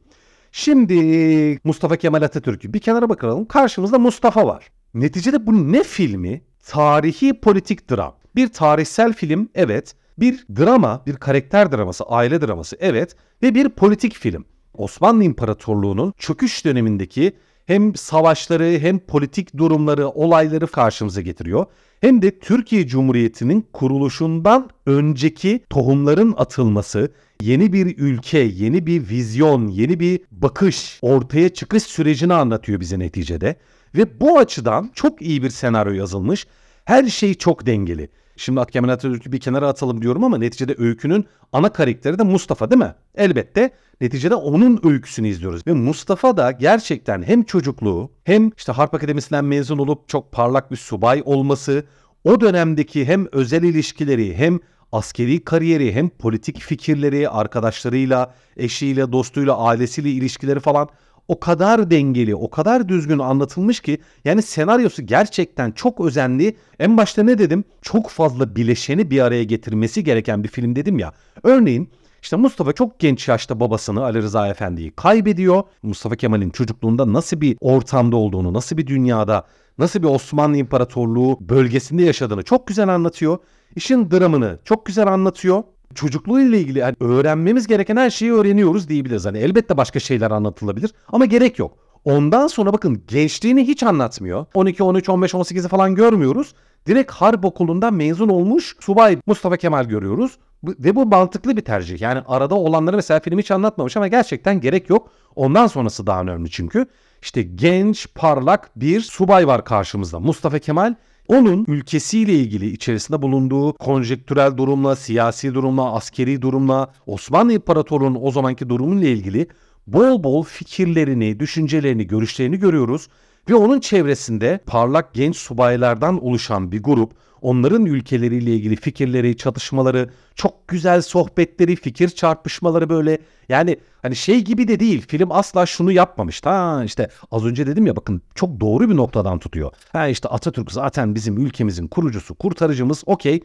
Şimdi 0.51 1.59
Mustafa 1.63 1.95
Kemal 1.95 2.21
Atatürk'ü 2.21 2.73
bir 2.73 2.79
kenara 2.79 3.09
bakalım. 3.09 3.45
Karşımızda 3.45 3.99
Mustafa 3.99 4.47
var. 4.47 4.71
Neticede 4.93 5.47
bu 5.47 5.71
ne 5.71 5.83
filmi? 5.83 6.41
Tarihi 6.65 7.39
politik 7.39 7.89
dram. 7.89 8.15
Bir 8.35 8.47
tarihsel 8.47 9.13
film 9.13 9.49
evet. 9.55 9.95
Bir 10.19 10.45
drama, 10.59 11.03
bir 11.05 11.15
karakter 11.15 11.71
draması, 11.71 12.03
aile 12.03 12.41
draması 12.41 12.77
evet. 12.79 13.15
Ve 13.43 13.55
bir 13.55 13.69
politik 13.69 14.15
film. 14.15 14.45
Osmanlı 14.73 15.23
İmparatorluğu'nun 15.23 16.13
çöküş 16.17 16.65
dönemindeki 16.65 17.33
hem 17.65 17.95
savaşları 17.95 18.79
hem 18.79 18.99
politik 18.99 19.57
durumları, 19.57 20.09
olayları 20.09 20.67
karşımıza 20.67 21.21
getiriyor. 21.21 21.65
Hem 22.01 22.21
de 22.21 22.39
Türkiye 22.39 22.87
Cumhuriyeti'nin 22.87 23.67
kuruluşundan 23.73 24.69
önceki 24.85 25.63
tohumların 25.69 26.33
atılması, 26.37 27.11
yeni 27.41 27.73
bir 27.73 27.97
ülke, 27.97 28.39
yeni 28.39 28.85
bir 28.85 29.09
vizyon, 29.09 29.67
yeni 29.67 29.99
bir 29.99 30.21
bakış, 30.31 30.99
ortaya 31.01 31.49
çıkış 31.49 31.83
sürecini 31.83 32.33
anlatıyor 32.33 32.79
bize 32.79 32.99
neticede. 32.99 33.55
Ve 33.95 34.19
bu 34.19 34.37
açıdan 34.37 34.91
çok 34.95 35.21
iyi 35.21 35.43
bir 35.43 35.49
senaryo 35.49 35.93
yazılmış. 35.93 36.47
Her 36.85 37.07
şey 37.07 37.33
çok 37.33 37.65
dengeli. 37.65 38.09
Şimdi 38.37 38.65
Kemal 38.65 38.89
Atatürk'ü 38.89 39.31
bir 39.31 39.39
kenara 39.39 39.67
atalım 39.67 40.01
diyorum 40.01 40.23
ama 40.23 40.37
neticede 40.37 40.75
öykünün 40.77 41.25
ana 41.53 41.69
karakteri 41.69 42.19
de 42.19 42.23
Mustafa 42.23 42.71
değil 42.71 42.81
mi? 42.81 42.95
Elbette 43.15 43.71
neticede 44.01 44.35
onun 44.35 44.79
öyküsünü 44.83 45.27
izliyoruz. 45.27 45.67
Ve 45.67 45.73
Mustafa 45.73 46.37
da 46.37 46.51
gerçekten 46.51 47.23
hem 47.23 47.43
çocukluğu 47.43 48.11
hem 48.23 48.51
işte 48.57 48.71
Harp 48.71 48.93
Akademisi'nden 48.93 49.45
mezun 49.45 49.77
olup 49.77 50.09
çok 50.09 50.31
parlak 50.31 50.71
bir 50.71 50.77
subay 50.77 51.21
olması, 51.25 51.85
o 52.23 52.41
dönemdeki 52.41 53.05
hem 53.05 53.27
özel 53.31 53.63
ilişkileri 53.63 54.35
hem 54.35 54.59
askeri 54.91 55.43
kariyeri 55.43 55.93
hem 55.93 56.09
politik 56.09 56.59
fikirleri 56.59 57.29
arkadaşlarıyla, 57.29 58.33
eşiyle, 58.57 59.11
dostuyla, 59.11 59.57
ailesiyle 59.57 60.09
ilişkileri 60.09 60.59
falan 60.59 60.89
o 61.31 61.39
kadar 61.39 61.91
dengeli, 61.91 62.35
o 62.35 62.49
kadar 62.49 62.89
düzgün 62.89 63.19
anlatılmış 63.19 63.79
ki 63.79 63.97
yani 64.25 64.41
senaryosu 64.41 65.05
gerçekten 65.05 65.71
çok 65.71 66.01
özenli. 66.01 66.55
En 66.79 66.97
başta 66.97 67.23
ne 67.23 67.37
dedim? 67.37 67.63
Çok 67.81 68.09
fazla 68.09 68.55
bileşeni 68.55 69.11
bir 69.11 69.21
araya 69.21 69.43
getirmesi 69.43 70.03
gereken 70.03 70.43
bir 70.43 70.49
film 70.49 70.75
dedim 70.75 70.99
ya. 70.99 71.11
Örneğin 71.43 71.89
işte 72.21 72.35
Mustafa 72.35 72.73
çok 72.73 72.99
genç 72.99 73.27
yaşta 73.27 73.59
babasını 73.59 74.03
Ali 74.03 74.21
Rıza 74.21 74.47
Efendi'yi 74.47 74.91
kaybediyor. 74.91 75.63
Mustafa 75.83 76.15
Kemal'in 76.15 76.49
çocukluğunda 76.49 77.13
nasıl 77.13 77.41
bir 77.41 77.57
ortamda 77.59 78.15
olduğunu, 78.15 78.53
nasıl 78.53 78.77
bir 78.77 78.87
dünyada, 78.87 79.45
nasıl 79.77 80.03
bir 80.03 80.07
Osmanlı 80.07 80.57
İmparatorluğu 80.57 81.37
bölgesinde 81.41 82.03
yaşadığını 82.03 82.43
çok 82.43 82.67
güzel 82.67 82.89
anlatıyor. 82.89 83.37
İşin 83.75 84.11
dramını 84.11 84.59
çok 84.65 84.85
güzel 84.85 85.07
anlatıyor 85.07 85.63
çocukluğuyla 85.95 86.57
ilgili 86.57 86.79
yani 86.79 86.95
öğrenmemiz 86.99 87.67
gereken 87.67 87.95
her 87.97 88.09
şeyi 88.09 88.33
öğreniyoruz 88.33 88.89
diyebiliriz. 88.89 89.25
Hani 89.25 89.37
elbette 89.37 89.77
başka 89.77 89.99
şeyler 89.99 90.31
anlatılabilir 90.31 90.91
ama 91.07 91.25
gerek 91.25 91.59
yok. 91.59 91.77
Ondan 92.05 92.47
sonra 92.47 92.73
bakın 92.73 93.03
gençliğini 93.07 93.67
hiç 93.67 93.83
anlatmıyor. 93.83 94.45
12, 94.53 94.83
13, 94.83 95.09
15, 95.09 95.33
18'i 95.33 95.67
falan 95.67 95.95
görmüyoruz. 95.95 96.53
Direkt 96.87 97.11
harp 97.11 97.45
okulundan 97.45 97.93
mezun 97.93 98.29
olmuş 98.29 98.75
subay 98.79 99.17
Mustafa 99.25 99.57
Kemal 99.57 99.85
görüyoruz. 99.85 100.37
Ve 100.63 100.95
bu 100.95 101.05
mantıklı 101.05 101.57
bir 101.57 101.61
tercih. 101.61 102.01
Yani 102.01 102.21
arada 102.27 102.55
olanları 102.55 102.95
mesela 102.95 103.19
film 103.19 103.39
hiç 103.39 103.51
anlatmamış 103.51 103.97
ama 103.97 104.07
gerçekten 104.07 104.61
gerek 104.61 104.89
yok. 104.89 105.11
Ondan 105.35 105.67
sonrası 105.67 106.07
daha 106.07 106.21
önemli 106.21 106.49
çünkü. 106.49 106.85
İşte 107.21 107.41
genç, 107.41 108.07
parlak 108.15 108.71
bir 108.75 109.01
subay 109.01 109.47
var 109.47 109.65
karşımızda. 109.65 110.19
Mustafa 110.19 110.59
Kemal 110.59 110.95
onun 111.27 111.65
ülkesiyle 111.67 112.33
ilgili 112.33 112.69
içerisinde 112.69 113.21
bulunduğu 113.21 113.73
konjektürel 113.73 114.57
durumla, 114.57 114.95
siyasi 114.95 115.53
durumla, 115.53 115.93
askeri 115.93 116.41
durumla, 116.41 116.93
Osmanlı 117.05 117.53
İmparatorluğu'nun 117.53 118.19
o 118.21 118.31
zamanki 118.31 118.69
durumuyla 118.69 119.07
ilgili 119.07 119.47
bol 119.87 120.23
bol 120.23 120.43
fikirlerini, 120.43 121.39
düşüncelerini, 121.39 122.07
görüşlerini 122.07 122.59
görüyoruz. 122.59 123.07
Ve 123.49 123.55
onun 123.55 123.79
çevresinde 123.79 124.59
parlak 124.65 125.13
genç 125.13 125.37
subaylardan 125.37 126.23
oluşan 126.23 126.71
bir 126.71 126.83
grup, 126.83 127.11
onların 127.41 127.85
ülkeleriyle 127.85 128.55
ilgili 128.55 128.75
fikirleri, 128.75 129.37
çatışmaları, 129.37 130.09
çok 130.35 130.67
güzel 130.67 131.01
sohbetleri, 131.01 131.75
fikir 131.75 132.09
çarpışmaları 132.09 132.89
böyle. 132.89 133.17
Yani 133.49 133.77
hani 134.01 134.15
şey 134.15 134.41
gibi 134.41 134.67
de 134.67 134.79
değil. 134.79 135.05
Film 135.07 135.31
asla 135.31 135.65
şunu 135.65 135.91
yapmamış. 135.91 136.45
Ha 136.45 136.81
işte 136.85 137.09
az 137.31 137.45
önce 137.45 137.67
dedim 137.67 137.85
ya 137.85 137.95
bakın 137.95 138.21
çok 138.35 138.59
doğru 138.59 138.89
bir 138.89 138.95
noktadan 138.95 139.39
tutuyor. 139.39 139.71
Ha 139.93 140.07
işte 140.07 140.29
Atatürk 140.29 140.71
zaten 140.71 141.15
bizim 141.15 141.37
ülkemizin 141.37 141.87
kurucusu, 141.87 142.35
kurtarıcımız. 142.35 143.03
Okey. 143.05 143.43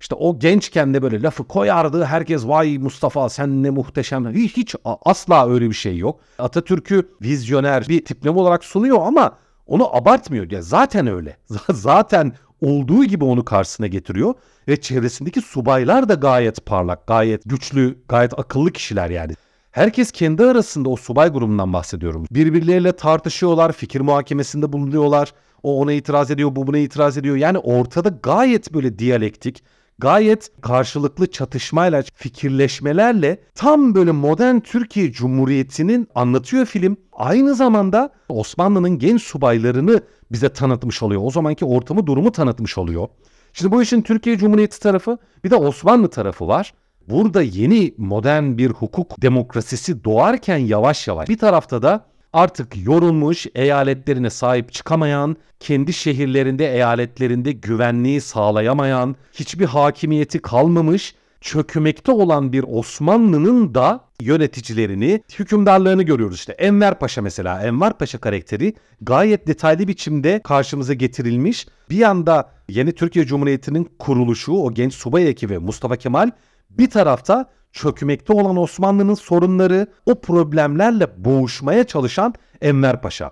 İşte 0.00 0.14
o 0.14 0.38
gençken 0.38 0.94
de 0.94 1.02
böyle 1.02 1.22
lafı 1.22 1.44
koyardı. 1.44 2.04
Herkes 2.04 2.46
vay 2.46 2.78
Mustafa 2.78 3.28
sen 3.28 3.62
ne 3.62 3.70
muhteşem. 3.70 4.34
Hiç, 4.34 4.56
hiç 4.56 4.74
asla 4.84 5.50
öyle 5.50 5.68
bir 5.68 5.74
şey 5.74 5.96
yok. 5.96 6.20
Atatürk'ü 6.38 7.08
vizyoner 7.22 7.88
bir 7.88 8.04
tipleme 8.04 8.38
olarak 8.38 8.64
sunuyor 8.64 8.98
ama 9.00 9.36
onu 9.66 9.96
abartmıyor. 9.96 10.50
Ya 10.50 10.62
zaten 10.62 11.06
öyle. 11.06 11.36
zaten 11.72 12.32
olduğu 12.60 13.04
gibi 13.04 13.24
onu 13.24 13.44
karşısına 13.44 13.86
getiriyor 13.86 14.34
ve 14.68 14.80
çevresindeki 14.80 15.40
subaylar 15.40 16.08
da 16.08 16.14
gayet 16.14 16.66
parlak, 16.66 17.06
gayet 17.06 17.42
güçlü, 17.46 17.98
gayet 18.08 18.38
akıllı 18.38 18.72
kişiler 18.72 19.10
yani. 19.10 19.32
Herkes 19.70 20.12
kendi 20.12 20.44
arasında 20.44 20.88
o 20.88 20.96
subay 20.96 21.28
grubundan 21.28 21.72
bahsediyorum. 21.72 22.26
Birbirleriyle 22.30 22.92
tartışıyorlar, 22.92 23.72
fikir 23.72 24.00
muhakemesinde 24.00 24.72
bulunuyorlar. 24.72 25.32
O 25.62 25.80
ona 25.80 25.92
itiraz 25.92 26.30
ediyor, 26.30 26.56
bu 26.56 26.66
buna 26.66 26.78
itiraz 26.78 27.18
ediyor. 27.18 27.36
Yani 27.36 27.58
ortada 27.58 28.08
gayet 28.22 28.74
böyle 28.74 28.98
diyalektik, 28.98 29.62
gayet 29.98 30.50
karşılıklı 30.60 31.30
çatışmayla, 31.30 32.02
fikirleşmelerle 32.14 33.40
tam 33.54 33.94
böyle 33.94 34.12
modern 34.12 34.60
Türkiye 34.60 35.12
Cumhuriyeti'nin 35.12 36.08
anlatıyor 36.14 36.66
film. 36.66 36.96
Aynı 37.12 37.54
zamanda 37.54 38.12
Osmanlı'nın 38.28 38.98
genç 38.98 39.22
subaylarını 39.22 40.00
bize 40.32 40.48
tanıtmış 40.48 41.02
oluyor. 41.02 41.22
O 41.24 41.30
zamanki 41.30 41.64
ortamı, 41.64 42.06
durumu 42.06 42.32
tanıtmış 42.32 42.78
oluyor. 42.78 43.08
Şimdi 43.52 43.72
bu 43.72 43.82
işin 43.82 44.02
Türkiye 44.02 44.38
Cumhuriyeti 44.38 44.80
tarafı 44.80 45.18
bir 45.44 45.50
de 45.50 45.56
Osmanlı 45.56 46.10
tarafı 46.10 46.48
var. 46.48 46.74
Burada 47.08 47.42
yeni 47.42 47.94
modern 47.98 48.58
bir 48.58 48.70
hukuk 48.70 49.22
demokrasisi 49.22 50.04
doğarken 50.04 50.56
yavaş 50.56 51.08
yavaş 51.08 51.28
bir 51.28 51.38
tarafta 51.38 51.82
da 51.82 52.06
artık 52.32 52.86
yorulmuş, 52.86 53.46
eyaletlerine 53.54 54.30
sahip 54.30 54.72
çıkamayan, 54.72 55.36
kendi 55.60 55.92
şehirlerinde, 55.92 56.74
eyaletlerinde 56.74 57.52
güvenliği 57.52 58.20
sağlayamayan, 58.20 59.16
hiçbir 59.32 59.64
hakimiyeti 59.64 60.38
kalmamış, 60.38 61.14
çökmekte 61.40 62.12
olan 62.12 62.52
bir 62.52 62.64
Osmanlı'nın 62.68 63.74
da 63.74 64.04
yöneticilerini, 64.20 65.22
hükümdarlarını 65.38 66.02
görüyoruz 66.02 66.36
işte. 66.36 66.52
Enver 66.52 66.98
Paşa 66.98 67.22
mesela, 67.22 67.62
Enver 67.62 67.92
Paşa 67.98 68.18
karakteri 68.18 68.74
gayet 69.00 69.46
detaylı 69.46 69.88
biçimde 69.88 70.40
karşımıza 70.44 70.94
getirilmiş. 70.94 71.66
Bir 71.90 71.96
yanda 71.96 72.50
yeni 72.68 72.92
Türkiye 72.92 73.26
Cumhuriyeti'nin 73.26 73.90
kuruluşu, 73.98 74.52
o 74.52 74.74
genç 74.74 74.94
subay 74.94 75.28
ekibi 75.28 75.58
Mustafa 75.58 75.96
Kemal 75.96 76.30
bir 76.70 76.90
tarafta 76.90 77.50
çökmekte 77.72 78.32
olan 78.32 78.56
Osmanlı'nın 78.56 79.14
sorunları, 79.14 79.86
o 80.06 80.20
problemlerle 80.20 81.24
boğuşmaya 81.24 81.84
çalışan 81.84 82.34
Enver 82.60 83.02
Paşa. 83.02 83.30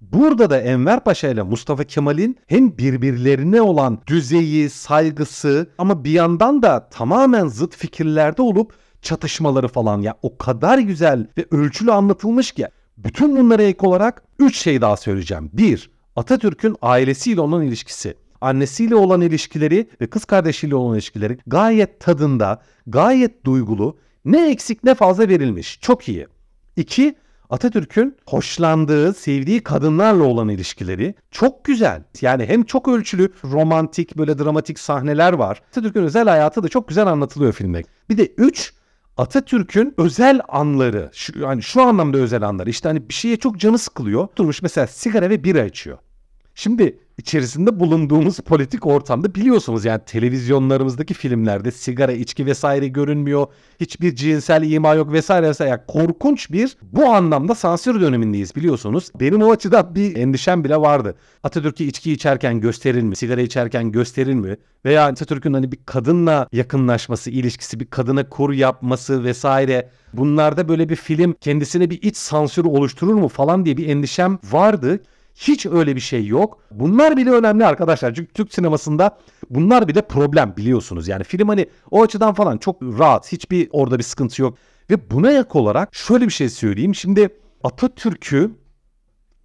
Burada 0.00 0.50
da 0.50 0.60
Enver 0.60 1.04
Paşa 1.04 1.28
ile 1.28 1.42
Mustafa 1.42 1.84
Kemal'in 1.84 2.36
hem 2.46 2.78
birbirlerine 2.78 3.62
olan 3.62 3.98
düzeyi, 4.06 4.70
saygısı 4.70 5.70
ama 5.78 6.04
bir 6.04 6.10
yandan 6.10 6.62
da 6.62 6.88
tamamen 6.88 7.46
zıt 7.46 7.76
fikirlerde 7.76 8.42
olup 8.42 8.74
çatışmaları 9.02 9.68
falan 9.68 10.00
ya 10.00 10.14
o 10.22 10.38
kadar 10.38 10.78
güzel 10.78 11.26
ve 11.38 11.46
ölçülü 11.50 11.92
anlatılmış 11.92 12.52
ki. 12.52 12.66
Bütün 12.96 13.36
bunlara 13.36 13.62
ek 13.62 13.86
olarak 13.86 14.22
3 14.38 14.56
şey 14.56 14.80
daha 14.80 14.96
söyleyeceğim. 14.96 15.50
1. 15.52 15.90
Atatürk'ün 16.16 16.76
ailesiyle 16.82 17.40
olan 17.40 17.62
ilişkisi 17.62 18.14
annesiyle 18.44 18.94
olan 18.94 19.20
ilişkileri 19.20 19.88
ve 20.00 20.06
kız 20.06 20.24
kardeşiyle 20.24 20.74
olan 20.74 20.94
ilişkileri 20.94 21.38
gayet 21.46 22.00
tadında, 22.00 22.62
gayet 22.86 23.44
duygulu, 23.44 23.98
ne 24.24 24.50
eksik 24.50 24.84
ne 24.84 24.94
fazla 24.94 25.28
verilmiş. 25.28 25.78
Çok 25.80 26.08
iyi. 26.08 26.26
İki, 26.76 27.14
Atatürk'ün 27.50 28.16
hoşlandığı, 28.26 29.14
sevdiği 29.14 29.62
kadınlarla 29.62 30.24
olan 30.24 30.48
ilişkileri 30.48 31.14
çok 31.30 31.64
güzel. 31.64 32.02
Yani 32.20 32.46
hem 32.46 32.62
çok 32.62 32.88
ölçülü, 32.88 33.32
romantik, 33.44 34.18
böyle 34.18 34.38
dramatik 34.38 34.78
sahneler 34.78 35.32
var. 35.32 35.62
Atatürk'ün 35.68 36.02
özel 36.02 36.28
hayatı 36.28 36.62
da 36.62 36.68
çok 36.68 36.88
güzel 36.88 37.06
anlatılıyor 37.06 37.52
filmde. 37.52 37.82
Bir 38.10 38.18
de 38.18 38.26
üç, 38.26 38.74
Atatürk'ün 39.16 39.94
özel 39.98 40.40
anları, 40.48 41.10
şu, 41.12 41.38
yani 41.38 41.62
şu 41.62 41.82
anlamda 41.82 42.18
özel 42.18 42.42
anları. 42.42 42.70
İşte 42.70 42.88
hani 42.88 43.08
bir 43.08 43.14
şeye 43.14 43.36
çok 43.36 43.58
canı 43.58 43.78
sıkılıyor. 43.78 44.28
Durmuş 44.36 44.62
mesela 44.62 44.86
sigara 44.86 45.30
ve 45.30 45.44
bira 45.44 45.64
içiyor. 45.64 45.98
Şimdi 46.54 46.98
içerisinde 47.18 47.80
bulunduğumuz 47.80 48.40
politik 48.40 48.86
ortamda 48.86 49.34
biliyorsunuz 49.34 49.84
yani 49.84 50.00
televizyonlarımızdaki 50.06 51.14
filmlerde 51.14 51.70
sigara, 51.70 52.12
içki 52.12 52.46
vesaire 52.46 52.88
görünmüyor. 52.88 53.46
Hiçbir 53.80 54.16
cinsel 54.16 54.70
ima 54.70 54.94
yok 54.94 55.12
vesaire 55.12 55.48
vesaire. 55.48 55.70
Yani 55.70 55.80
korkunç 55.88 56.50
bir 56.50 56.76
bu 56.82 57.06
anlamda 57.06 57.54
sansür 57.54 58.00
dönemindeyiz 58.00 58.56
biliyorsunuz. 58.56 59.10
Benim 59.20 59.42
o 59.42 59.50
açıdan 59.50 59.94
bir 59.94 60.16
endişem 60.16 60.64
bile 60.64 60.76
vardı. 60.76 61.14
Atatürk'ü 61.42 61.84
içki 61.84 62.12
içerken 62.12 62.60
gösterir 62.60 63.02
mi? 63.02 63.16
Sigara 63.16 63.40
içerken 63.40 63.92
gösterir 63.92 64.34
mi? 64.34 64.56
Veya 64.84 65.06
Atatürk'ün 65.06 65.54
hani 65.54 65.72
bir 65.72 65.78
kadınla 65.86 66.48
yakınlaşması, 66.52 67.30
ilişkisi, 67.30 67.80
bir 67.80 67.86
kadına 67.86 68.28
kur 68.28 68.52
yapması 68.52 69.24
vesaire. 69.24 69.90
Bunlarda 70.12 70.68
böyle 70.68 70.88
bir 70.88 70.96
film 70.96 71.34
kendisine 71.40 71.90
bir 71.90 72.02
iç 72.02 72.16
sansür 72.16 72.64
oluşturur 72.64 73.14
mu 73.14 73.28
falan 73.28 73.64
diye 73.64 73.76
bir 73.76 73.88
endişem 73.88 74.38
vardı. 74.50 75.00
Hiç 75.34 75.66
öyle 75.66 75.96
bir 75.96 76.00
şey 76.00 76.26
yok. 76.26 76.58
Bunlar 76.70 77.16
bile 77.16 77.30
önemli 77.30 77.66
arkadaşlar. 77.66 78.14
Çünkü 78.14 78.32
Türk 78.32 78.54
sinemasında 78.54 79.18
bunlar 79.50 79.88
bile 79.88 80.02
problem 80.02 80.54
biliyorsunuz. 80.56 81.08
Yani 81.08 81.24
film 81.24 81.48
hani 81.48 81.66
o 81.90 82.02
açıdan 82.02 82.34
falan 82.34 82.58
çok 82.58 82.82
rahat. 82.82 83.32
Hiçbir 83.32 83.68
orada 83.72 83.98
bir 83.98 84.02
sıkıntı 84.02 84.42
yok. 84.42 84.58
Ve 84.90 85.10
buna 85.10 85.30
yak 85.30 85.56
olarak 85.56 85.94
şöyle 85.94 86.26
bir 86.26 86.32
şey 86.32 86.48
söyleyeyim. 86.48 86.94
Şimdi 86.94 87.28
Atatürk'ü 87.64 88.50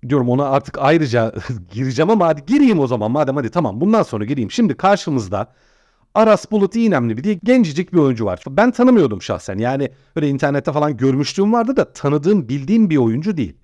diyorum 0.09 0.29
ona 0.29 0.45
artık 0.45 0.77
ayrıca 0.79 1.33
gireceğim 1.71 2.09
ama 2.09 2.27
hadi 2.27 2.45
gireyim 2.45 2.79
o 2.79 2.87
zaman 2.87 3.11
madem 3.11 3.35
hadi 3.35 3.49
tamam 3.49 3.81
bundan 3.81 4.03
sonra 4.03 4.25
gireyim. 4.25 4.51
Şimdi 4.51 4.77
karşımızda 4.77 5.53
Aras 6.15 6.51
Bulut 6.51 6.75
İynemli 6.75 7.23
diye 7.23 7.39
gencecik 7.43 7.93
bir 7.93 7.97
oyuncu 7.97 8.25
var. 8.25 8.43
Ben 8.49 8.71
tanımıyordum 8.71 9.21
şahsen 9.21 9.57
yani 9.57 9.89
böyle 10.15 10.29
internette 10.29 10.71
falan 10.71 10.97
görmüşlüğüm 10.97 11.53
vardı 11.53 11.75
da 11.77 11.93
tanıdığım 11.93 12.49
bildiğim 12.49 12.89
bir 12.89 12.97
oyuncu 12.97 13.37
değil. 13.37 13.55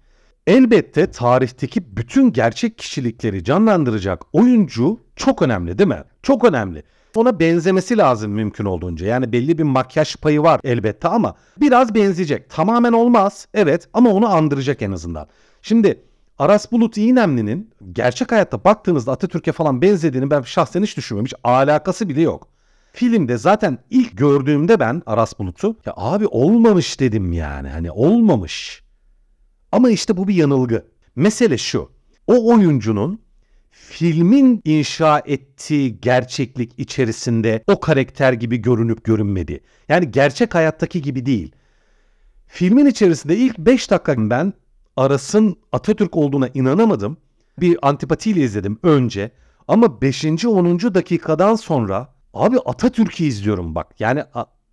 Elbette 0.48 1.12
tarihteki 1.12 1.98
bütün 1.98 2.34
gerçek 2.34 2.78
kişilikleri 2.78 3.44
canlandıracak 3.44 4.24
oyuncu 4.34 5.00
çok 5.16 5.42
önemli 5.42 5.78
değil 5.78 5.88
mi? 5.90 6.04
Çok 6.24 6.44
önemli. 6.44 6.84
Ona 7.16 7.40
benzemesi 7.40 7.98
lazım 7.98 8.32
mümkün 8.32 8.66
olduğunca. 8.66 9.08
Yani 9.08 9.32
belli 9.32 9.58
bir 9.58 9.64
makyaj 9.64 10.16
payı 10.16 10.42
var 10.42 10.60
elbette 10.64 11.08
ama 11.08 11.36
biraz 11.58 11.96
benzeyecek. 11.96 12.50
Tamamen 12.50 12.94
olmaz 12.94 13.48
evet 13.54 13.90
ama 13.94 14.10
onu 14.10 14.28
andıracak 14.28 14.82
en 14.82 14.92
azından. 14.92 15.28
Şimdi 15.62 16.04
Aras 16.40 16.72
Bulut 16.72 16.98
İynemli'nin 16.98 17.72
gerçek 17.94 18.32
hayatta 18.32 18.64
baktığınızda 18.64 19.12
Atatürk'e 19.12 19.52
falan 19.52 19.82
benzediğini 19.82 20.32
ben 20.32 20.42
şahsen 20.42 20.84
hiç 20.84 20.98
düşünmemiş. 20.98 21.34
Alakası 21.44 22.10
bile 22.10 22.22
yok. 22.22 22.48
Filmde 22.94 23.38
zaten 23.38 23.80
ilk 23.90 24.18
gördüğümde 24.18 24.80
ben 24.80 25.02
Aras 25.06 25.40
Bulut'u 25.40 25.76
ya 25.86 25.94
abi 25.96 26.28
olmamış 26.28 27.00
dedim 27.00 27.34
yani. 27.34 27.70
Hani 27.70 27.92
olmamış. 27.92 28.85
Ama 29.72 29.90
işte 29.90 30.18
bu 30.18 30.28
bir 30.28 30.36
yanılgı. 30.36 30.86
Mesele 31.16 31.58
şu. 31.58 31.92
O 32.28 32.54
oyuncunun 32.54 33.22
filmin 33.72 34.62
inşa 34.66 35.22
ettiği 35.26 36.02
gerçeklik 36.02 36.80
içerisinde 36.80 37.64
o 37.68 37.80
karakter 37.80 38.34
gibi 38.34 38.58
görünüp 38.58 39.04
görünmedi. 39.04 39.64
Yani 39.90 40.12
gerçek 40.12 40.56
hayattaki 40.56 41.02
gibi 41.02 41.26
değil. 41.26 41.52
Filmin 42.48 42.86
içerisinde 42.86 43.38
ilk 43.38 43.58
5 43.58 43.92
dakika 43.92 44.30
ben 44.30 44.54
Aras'ın 44.98 45.56
Atatürk 45.72 46.16
olduğuna 46.16 46.48
inanamadım. 46.54 47.18
Bir 47.60 47.78
antipatiyle 47.82 48.42
izledim 48.42 48.80
önce. 48.84 49.32
Ama 49.68 50.02
5. 50.02 50.26
10. 50.26 50.80
dakikadan 50.80 51.56
sonra 51.56 52.14
abi 52.34 52.60
Atatürk'ü 52.60 53.24
izliyorum 53.24 53.76
bak. 53.76 53.88
Yani 54.00 54.24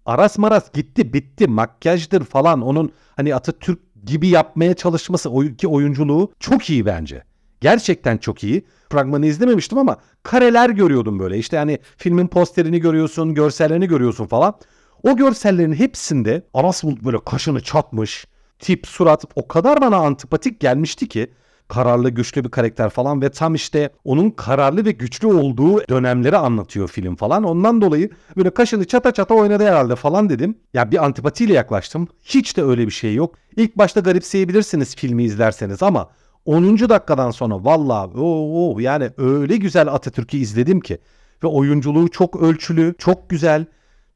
Aras 0.06 0.38
Maras 0.38 0.72
gitti 0.72 1.12
bitti 1.12 1.46
makyajdır 1.46 2.24
falan 2.24 2.62
onun 2.62 2.92
hani 3.16 3.34
Atatürk 3.34 3.80
gibi 4.04 4.28
yapmaya 4.28 4.74
çalışması 4.74 5.56
ki 5.56 5.68
oyunculuğu 5.68 6.32
çok 6.40 6.70
iyi 6.70 6.86
bence. 6.86 7.22
Gerçekten 7.60 8.16
çok 8.18 8.44
iyi. 8.44 8.64
Fragmanı 8.92 9.26
izlememiştim 9.26 9.78
ama 9.78 9.96
kareler 10.22 10.70
görüyordum 10.70 11.18
böyle. 11.18 11.38
İşte 11.38 11.56
hani 11.56 11.78
filmin 11.96 12.26
posterini 12.26 12.80
görüyorsun, 12.80 13.34
görsellerini 13.34 13.88
görüyorsun 13.88 14.26
falan. 14.26 14.54
O 15.02 15.16
görsellerin 15.16 15.74
hepsinde 15.74 16.46
Aras 16.54 16.84
Bulut 16.84 17.04
böyle 17.04 17.18
kaşını 17.24 17.62
çatmış. 17.62 18.26
Tip, 18.58 18.86
surat 18.86 19.24
o 19.36 19.48
kadar 19.48 19.80
bana 19.80 19.96
antipatik 19.96 20.60
gelmişti 20.60 21.08
ki 21.08 21.32
kararlı 21.68 22.10
güçlü 22.10 22.44
bir 22.44 22.50
karakter 22.50 22.90
falan 22.90 23.22
ve 23.22 23.30
tam 23.30 23.54
işte 23.54 23.90
onun 24.04 24.30
kararlı 24.30 24.84
ve 24.84 24.90
güçlü 24.90 25.26
olduğu 25.26 25.88
dönemleri 25.88 26.36
anlatıyor 26.36 26.88
film 26.88 27.16
falan. 27.16 27.44
Ondan 27.44 27.80
dolayı 27.80 28.10
böyle 28.36 28.50
kaşını 28.50 28.84
çata 28.84 29.12
çata 29.12 29.34
oynadı 29.34 29.66
herhalde 29.66 29.96
falan 29.96 30.28
dedim. 30.28 30.58
Ya 30.74 30.90
bir 30.90 31.04
antipatiyle 31.04 31.52
yaklaştım. 31.52 32.08
Hiç 32.24 32.56
de 32.56 32.62
öyle 32.62 32.86
bir 32.86 32.92
şey 32.92 33.14
yok. 33.14 33.34
İlk 33.56 33.78
başta 33.78 34.00
garipseyebilirsiniz 34.00 34.96
filmi 34.96 35.24
izlerseniz 35.24 35.82
ama 35.82 36.08
10. 36.44 36.78
dakikadan 36.78 37.30
sonra 37.30 37.64
valla 37.64 38.06
o 38.06 38.80
yani 38.80 39.10
öyle 39.16 39.56
güzel 39.56 39.88
Atatürk'ü 39.88 40.36
izledim 40.36 40.80
ki 40.80 40.98
ve 41.42 41.46
oyunculuğu 41.46 42.10
çok 42.10 42.42
ölçülü, 42.42 42.94
çok 42.98 43.30
güzel. 43.30 43.66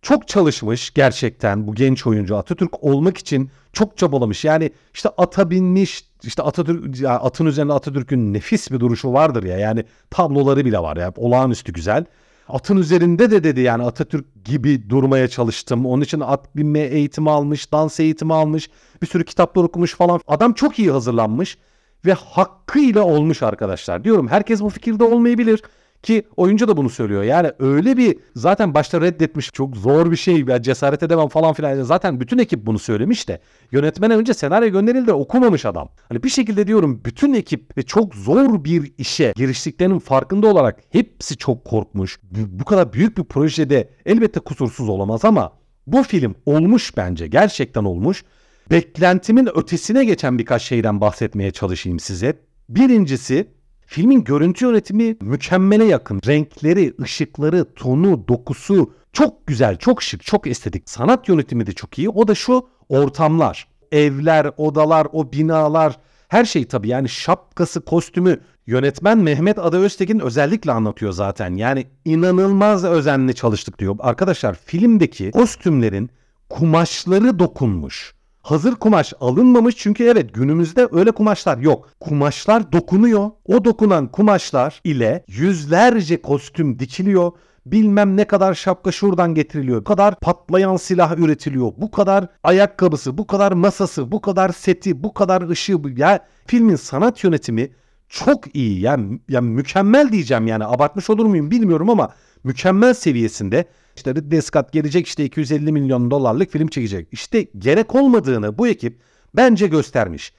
Çok 0.02 0.28
çalışmış 0.28 0.90
gerçekten 0.94 1.66
bu 1.66 1.74
genç 1.74 2.06
oyuncu 2.06 2.36
Atatürk 2.36 2.84
olmak 2.84 3.18
için 3.18 3.50
çok 3.76 3.96
çabalamış. 3.96 4.44
Yani 4.44 4.70
işte 4.94 5.08
ata 5.16 5.50
binmiş, 5.50 6.04
işte 6.22 6.42
Atatürk 6.42 7.00
ya 7.00 7.10
atın 7.10 7.46
üzerinde 7.46 7.72
Atatürk'ün 7.72 8.34
nefis 8.34 8.70
bir 8.70 8.80
duruşu 8.80 9.12
vardır 9.12 9.42
ya. 9.42 9.58
Yani 9.58 9.84
tabloları 10.10 10.64
bile 10.64 10.78
var 10.78 10.96
ya. 10.96 11.12
Olağanüstü 11.16 11.72
güzel. 11.72 12.04
Atın 12.48 12.76
üzerinde 12.76 13.30
de 13.30 13.44
dedi 13.44 13.60
yani 13.60 13.82
Atatürk 13.82 14.44
gibi 14.44 14.90
durmaya 14.90 15.28
çalıştım. 15.28 15.86
Onun 15.86 16.02
için 16.02 16.20
at 16.20 16.56
binme 16.56 16.80
eğitimi 16.80 17.30
almış, 17.30 17.72
dans 17.72 18.00
eğitimi 18.00 18.34
almış, 18.34 18.70
bir 19.02 19.06
sürü 19.06 19.24
kitaplar 19.24 19.64
okumuş 19.64 19.94
falan. 19.94 20.20
Adam 20.26 20.52
çok 20.52 20.78
iyi 20.78 20.90
hazırlanmış 20.90 21.58
ve 22.06 22.12
hakkıyla 22.12 23.04
olmuş 23.04 23.42
arkadaşlar. 23.42 24.04
Diyorum 24.04 24.28
herkes 24.28 24.60
bu 24.60 24.68
fikirde 24.70 25.04
olmayabilir. 25.04 25.62
Ki 26.06 26.22
oyuncu 26.36 26.68
da 26.68 26.76
bunu 26.76 26.90
söylüyor. 26.90 27.22
Yani 27.22 27.52
öyle 27.58 27.96
bir 27.96 28.18
zaten 28.36 28.74
başta 28.74 29.00
reddetmiş 29.00 29.50
çok 29.52 29.76
zor 29.76 30.10
bir 30.10 30.16
şey 30.16 30.44
ya 30.44 30.62
cesaret 30.62 31.02
edemem 31.02 31.28
falan 31.28 31.52
filan. 31.52 31.82
Zaten 31.82 32.20
bütün 32.20 32.38
ekip 32.38 32.66
bunu 32.66 32.78
söylemiş 32.78 33.28
de 33.28 33.40
yönetmene 33.72 34.16
önce 34.16 34.34
senaryo 34.34 34.72
gönderildi 34.72 35.12
okumamış 35.12 35.64
adam. 35.64 35.88
Hani 36.08 36.22
bir 36.22 36.28
şekilde 36.28 36.66
diyorum 36.66 37.02
bütün 37.04 37.34
ekip 37.34 37.76
ve 37.78 37.82
çok 37.82 38.14
zor 38.14 38.64
bir 38.64 38.92
işe 38.98 39.32
giriştiklerinin 39.36 39.98
farkında 39.98 40.46
olarak 40.46 40.80
hepsi 40.90 41.36
çok 41.36 41.64
korkmuş. 41.64 42.18
Bu 42.32 42.64
kadar 42.64 42.92
büyük 42.92 43.18
bir 43.18 43.24
projede 43.24 43.90
elbette 44.06 44.40
kusursuz 44.40 44.88
olamaz 44.88 45.24
ama 45.24 45.52
bu 45.86 46.02
film 46.02 46.34
olmuş 46.46 46.96
bence 46.96 47.26
gerçekten 47.26 47.84
olmuş. 47.84 48.24
Beklentimin 48.70 49.48
ötesine 49.58 50.04
geçen 50.04 50.38
birkaç 50.38 50.62
şeyden 50.62 51.00
bahsetmeye 51.00 51.50
çalışayım 51.50 52.00
size. 52.00 52.38
Birincisi 52.68 53.55
Filmin 53.86 54.24
görüntü 54.24 54.64
yönetimi 54.64 55.16
mükemmele 55.20 55.84
yakın. 55.84 56.20
Renkleri, 56.26 56.94
ışıkları, 57.02 57.74
tonu, 57.74 58.28
dokusu 58.28 58.92
çok 59.12 59.46
güzel, 59.46 59.76
çok 59.76 60.02
şık, 60.02 60.22
çok 60.22 60.46
estetik. 60.46 60.90
Sanat 60.90 61.28
yönetimi 61.28 61.66
de 61.66 61.72
çok 61.72 61.98
iyi. 61.98 62.08
O 62.08 62.28
da 62.28 62.34
şu 62.34 62.68
ortamlar, 62.88 63.68
evler, 63.92 64.50
odalar, 64.56 65.06
o 65.12 65.32
binalar, 65.32 65.98
her 66.28 66.44
şey 66.44 66.64
tabii 66.64 66.88
yani 66.88 67.08
şapkası, 67.08 67.80
kostümü 67.80 68.40
yönetmen 68.66 69.18
Mehmet 69.18 69.58
Ada 69.58 69.76
Öztekin 69.76 70.20
özellikle 70.20 70.72
anlatıyor 70.72 71.12
zaten. 71.12 71.54
Yani 71.54 71.86
inanılmaz 72.04 72.84
özenli 72.84 73.34
çalıştık 73.34 73.78
diyor. 73.78 73.96
Arkadaşlar 73.98 74.54
filmdeki 74.54 75.30
kostümlerin 75.30 76.10
kumaşları 76.50 77.38
dokunmuş 77.38 78.15
hazır 78.46 78.74
kumaş 78.74 79.12
alınmamış 79.20 79.76
çünkü 79.76 80.04
evet 80.04 80.34
günümüzde 80.34 80.88
öyle 80.92 81.10
kumaşlar 81.10 81.58
yok. 81.58 81.88
Kumaşlar 82.00 82.72
dokunuyor. 82.72 83.30
O 83.44 83.64
dokunan 83.64 84.12
kumaşlar 84.12 84.80
ile 84.84 85.24
yüzlerce 85.28 86.22
kostüm 86.22 86.78
dikiliyor 86.78 87.32
bilmem 87.66 88.16
ne 88.16 88.24
kadar 88.24 88.54
şapka 88.54 88.92
şuradan 88.92 89.34
getiriliyor. 89.34 89.80
Bu 89.80 89.84
kadar 89.84 90.20
patlayan 90.20 90.76
silah 90.76 91.18
üretiliyor. 91.18 91.72
Bu 91.76 91.90
kadar 91.90 92.26
ayakkabısı, 92.42 93.18
bu 93.18 93.26
kadar 93.26 93.52
masası, 93.52 94.12
bu 94.12 94.20
kadar 94.20 94.48
seti, 94.48 95.02
bu 95.02 95.14
kadar 95.14 95.48
ışığı. 95.48 95.80
Ya 95.96 96.24
filmin 96.46 96.76
sanat 96.76 97.24
yönetimi 97.24 97.70
çok 98.08 98.56
iyi. 98.56 98.80
Yani, 98.80 99.20
yani 99.28 99.48
mükemmel 99.48 100.12
diyeceğim 100.12 100.46
yani 100.46 100.64
abartmış 100.64 101.10
olur 101.10 101.26
muyum 101.26 101.50
bilmiyorum 101.50 101.90
ama 101.90 102.10
mükemmel 102.46 102.94
seviyesinde. 102.94 103.64
İşte 103.96 104.14
Ridley 104.14 104.42
Scott 104.42 104.72
gelecek 104.72 105.06
işte 105.06 105.24
250 105.24 105.72
milyon 105.72 106.10
dolarlık 106.10 106.50
film 106.50 106.68
çekecek. 106.68 107.08
İşte 107.12 107.46
gerek 107.58 107.94
olmadığını 107.94 108.58
bu 108.58 108.68
ekip 108.68 109.00
bence 109.36 109.66
göstermiş. 109.66 110.32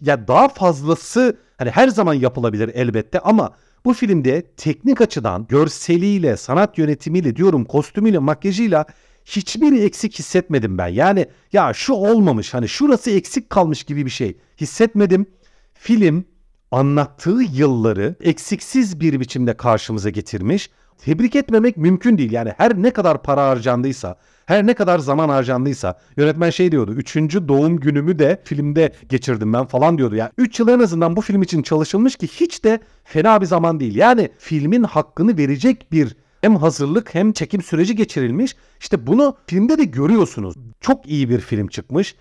Ya 0.00 0.28
daha 0.28 0.48
fazlası 0.48 1.36
hani 1.58 1.70
her 1.70 1.88
zaman 1.88 2.14
yapılabilir 2.14 2.70
elbette 2.74 3.20
ama 3.20 3.56
bu 3.84 3.94
filmde 3.94 4.42
teknik 4.56 5.00
açıdan 5.00 5.46
görseliyle, 5.48 6.36
sanat 6.36 6.78
yönetimiyle 6.78 7.36
diyorum 7.36 7.64
kostümüyle, 7.64 8.18
makyajıyla 8.18 8.86
hiçbir 9.24 9.82
eksik 9.82 10.18
hissetmedim 10.18 10.78
ben. 10.78 10.88
Yani 10.88 11.26
ya 11.52 11.72
şu 11.74 11.92
olmamış 11.92 12.54
hani 12.54 12.68
şurası 12.68 13.10
eksik 13.10 13.50
kalmış 13.50 13.84
gibi 13.84 14.04
bir 14.04 14.10
şey 14.10 14.36
hissetmedim. 14.60 15.26
Film 15.74 16.24
anlattığı 16.72 17.42
yılları 17.52 18.14
eksiksiz 18.20 19.00
bir 19.00 19.20
biçimde 19.20 19.56
karşımıza 19.56 20.10
getirmiş 20.10 20.70
tebrik 20.98 21.36
etmemek 21.36 21.76
mümkün 21.76 22.18
değil. 22.18 22.32
Yani 22.32 22.52
her 22.56 22.82
ne 22.82 22.90
kadar 22.90 23.22
para 23.22 23.48
harcandıysa, 23.48 24.16
her 24.46 24.66
ne 24.66 24.74
kadar 24.74 24.98
zaman 24.98 25.28
harcandıysa 25.28 26.00
yönetmen 26.16 26.50
şey 26.50 26.72
diyordu. 26.72 26.92
Üçüncü 26.92 27.48
doğum 27.48 27.80
günümü 27.80 28.18
de 28.18 28.42
filmde 28.44 28.92
geçirdim 29.08 29.52
ben 29.52 29.66
falan 29.66 29.98
diyordu. 29.98 30.16
Yani 30.16 30.30
3 30.38 30.60
yıl 30.60 30.68
en 30.68 30.78
azından 30.78 31.16
bu 31.16 31.20
film 31.20 31.42
için 31.42 31.62
çalışılmış 31.62 32.16
ki 32.16 32.26
hiç 32.26 32.64
de 32.64 32.80
fena 33.04 33.40
bir 33.40 33.46
zaman 33.46 33.80
değil. 33.80 33.96
Yani 33.96 34.30
filmin 34.38 34.82
hakkını 34.82 35.38
verecek 35.38 35.92
bir 35.92 36.16
hem 36.40 36.56
hazırlık 36.56 37.14
hem 37.14 37.32
çekim 37.32 37.62
süreci 37.62 37.96
geçirilmiş. 37.96 38.56
İşte 38.80 39.06
bunu 39.06 39.36
filmde 39.46 39.78
de 39.78 39.84
görüyorsunuz. 39.84 40.54
Çok 40.80 41.08
iyi 41.08 41.30
bir 41.30 41.40
film 41.40 41.66
çıkmış. 41.66 42.14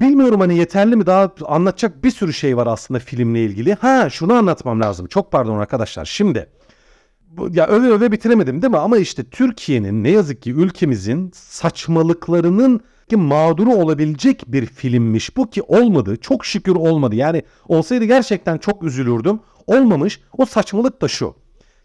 Bilmiyorum 0.00 0.40
hani 0.40 0.58
yeterli 0.58 0.96
mi 0.96 1.06
daha 1.06 1.32
anlatacak 1.46 2.04
bir 2.04 2.10
sürü 2.10 2.32
şey 2.32 2.56
var 2.56 2.66
aslında 2.66 3.00
filmle 3.00 3.44
ilgili. 3.44 3.74
Ha 3.74 4.10
şunu 4.10 4.32
anlatmam 4.32 4.80
lazım. 4.80 5.06
Çok 5.06 5.32
pardon 5.32 5.58
arkadaşlar. 5.58 6.04
Şimdi 6.04 6.48
ya 7.52 7.66
öve 7.66 7.86
öve 7.88 8.12
bitiremedim 8.12 8.62
değil 8.62 8.70
mi? 8.70 8.78
Ama 8.78 8.98
işte 8.98 9.24
Türkiye'nin 9.24 10.04
ne 10.04 10.10
yazık 10.10 10.42
ki 10.42 10.52
ülkemizin 10.52 11.30
saçmalıklarının 11.34 12.80
ki 13.08 13.16
mağduru 13.16 13.74
olabilecek 13.74 14.42
bir 14.46 14.66
filmmiş 14.66 15.36
bu 15.36 15.50
ki 15.50 15.62
olmadı. 15.62 16.16
Çok 16.16 16.46
şükür 16.46 16.76
olmadı. 16.76 17.14
Yani 17.14 17.42
olsaydı 17.68 18.04
gerçekten 18.04 18.58
çok 18.58 18.82
üzülürdüm. 18.82 19.40
Olmamış. 19.66 20.20
O 20.38 20.46
saçmalık 20.46 21.02
da 21.02 21.08
şu. 21.08 21.34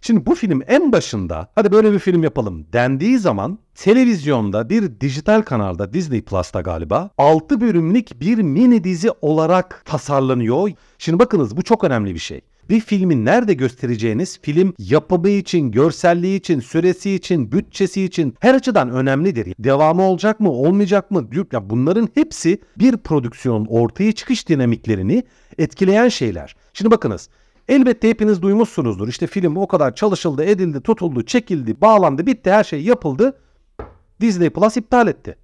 Şimdi 0.04 0.26
bu 0.26 0.36
film 0.36 0.62
en 0.68 0.92
başında 0.92 1.52
hadi 1.56 1.72
böyle 1.72 1.94
bir 1.94 2.00
film 2.00 2.24
yapalım 2.24 2.66
dendiği 2.74 3.20
zaman 3.20 3.60
televizyonda 3.76 4.70
bir 4.70 5.02
dijital 5.02 5.42
kanalda 5.42 5.94
Disney 5.94 6.22
Plus'ta 6.22 6.62
galiba 6.62 7.10
6 7.18 7.62
bölümlük 7.62 8.22
bir 8.22 8.38
mini 8.38 8.84
dizi 8.84 9.12
olarak 9.22 9.84
tasarlanıyor. 9.86 10.72
Şimdi 10.98 11.20
bakınız 11.20 11.58
bu 11.58 11.62
çok 11.62 11.84
önemli 11.84 12.14
bir 12.14 12.20
şey 12.20 12.42
bir 12.70 12.80
filmi 12.80 13.26
nerede 13.26 13.54
göstereceğiniz 13.54 14.40
film 14.42 14.74
yapımı 14.80 15.30
için, 15.30 15.72
görselliği 15.72 16.40
için, 16.40 16.60
süresi 16.60 17.12
için, 17.12 17.52
bütçesi 17.52 18.04
için 18.04 18.36
her 18.40 18.56
açıdan 18.56 18.90
önemlidir. 18.90 19.54
Devamı 19.60 20.04
olacak 20.04 20.40
mı, 20.40 20.52
olmayacak 20.52 21.12
mı? 21.12 21.30
Ya 21.52 21.70
bunların 21.70 22.10
hepsi 22.14 22.62
bir 22.80 22.98
prodüksiyonun 22.98 23.66
ortaya 23.66 24.12
çıkış 24.12 24.50
dinamiklerini 24.50 25.24
etkileyen 25.58 26.10
şeyler. 26.10 26.56
Şimdi 26.74 26.92
bakınız 26.92 27.30
Elbette 27.72 28.10
hepiniz 28.10 28.42
duymuşsunuzdur. 28.42 29.08
İşte 29.08 29.28
film 29.28 29.58
o 29.58 29.68
kadar 29.68 29.96
çalışıldı, 29.96 30.44
edildi, 30.44 30.82
tutuldu, 30.82 31.26
çekildi, 31.26 31.82
bağlandı, 31.82 32.26
bitti, 32.26 32.52
her 32.52 32.64
şey 32.64 32.84
yapıldı. 32.84 33.40
Disney 34.22 34.50
Plus 34.50 34.78
iptal 34.78 35.08
etti. 35.08 35.38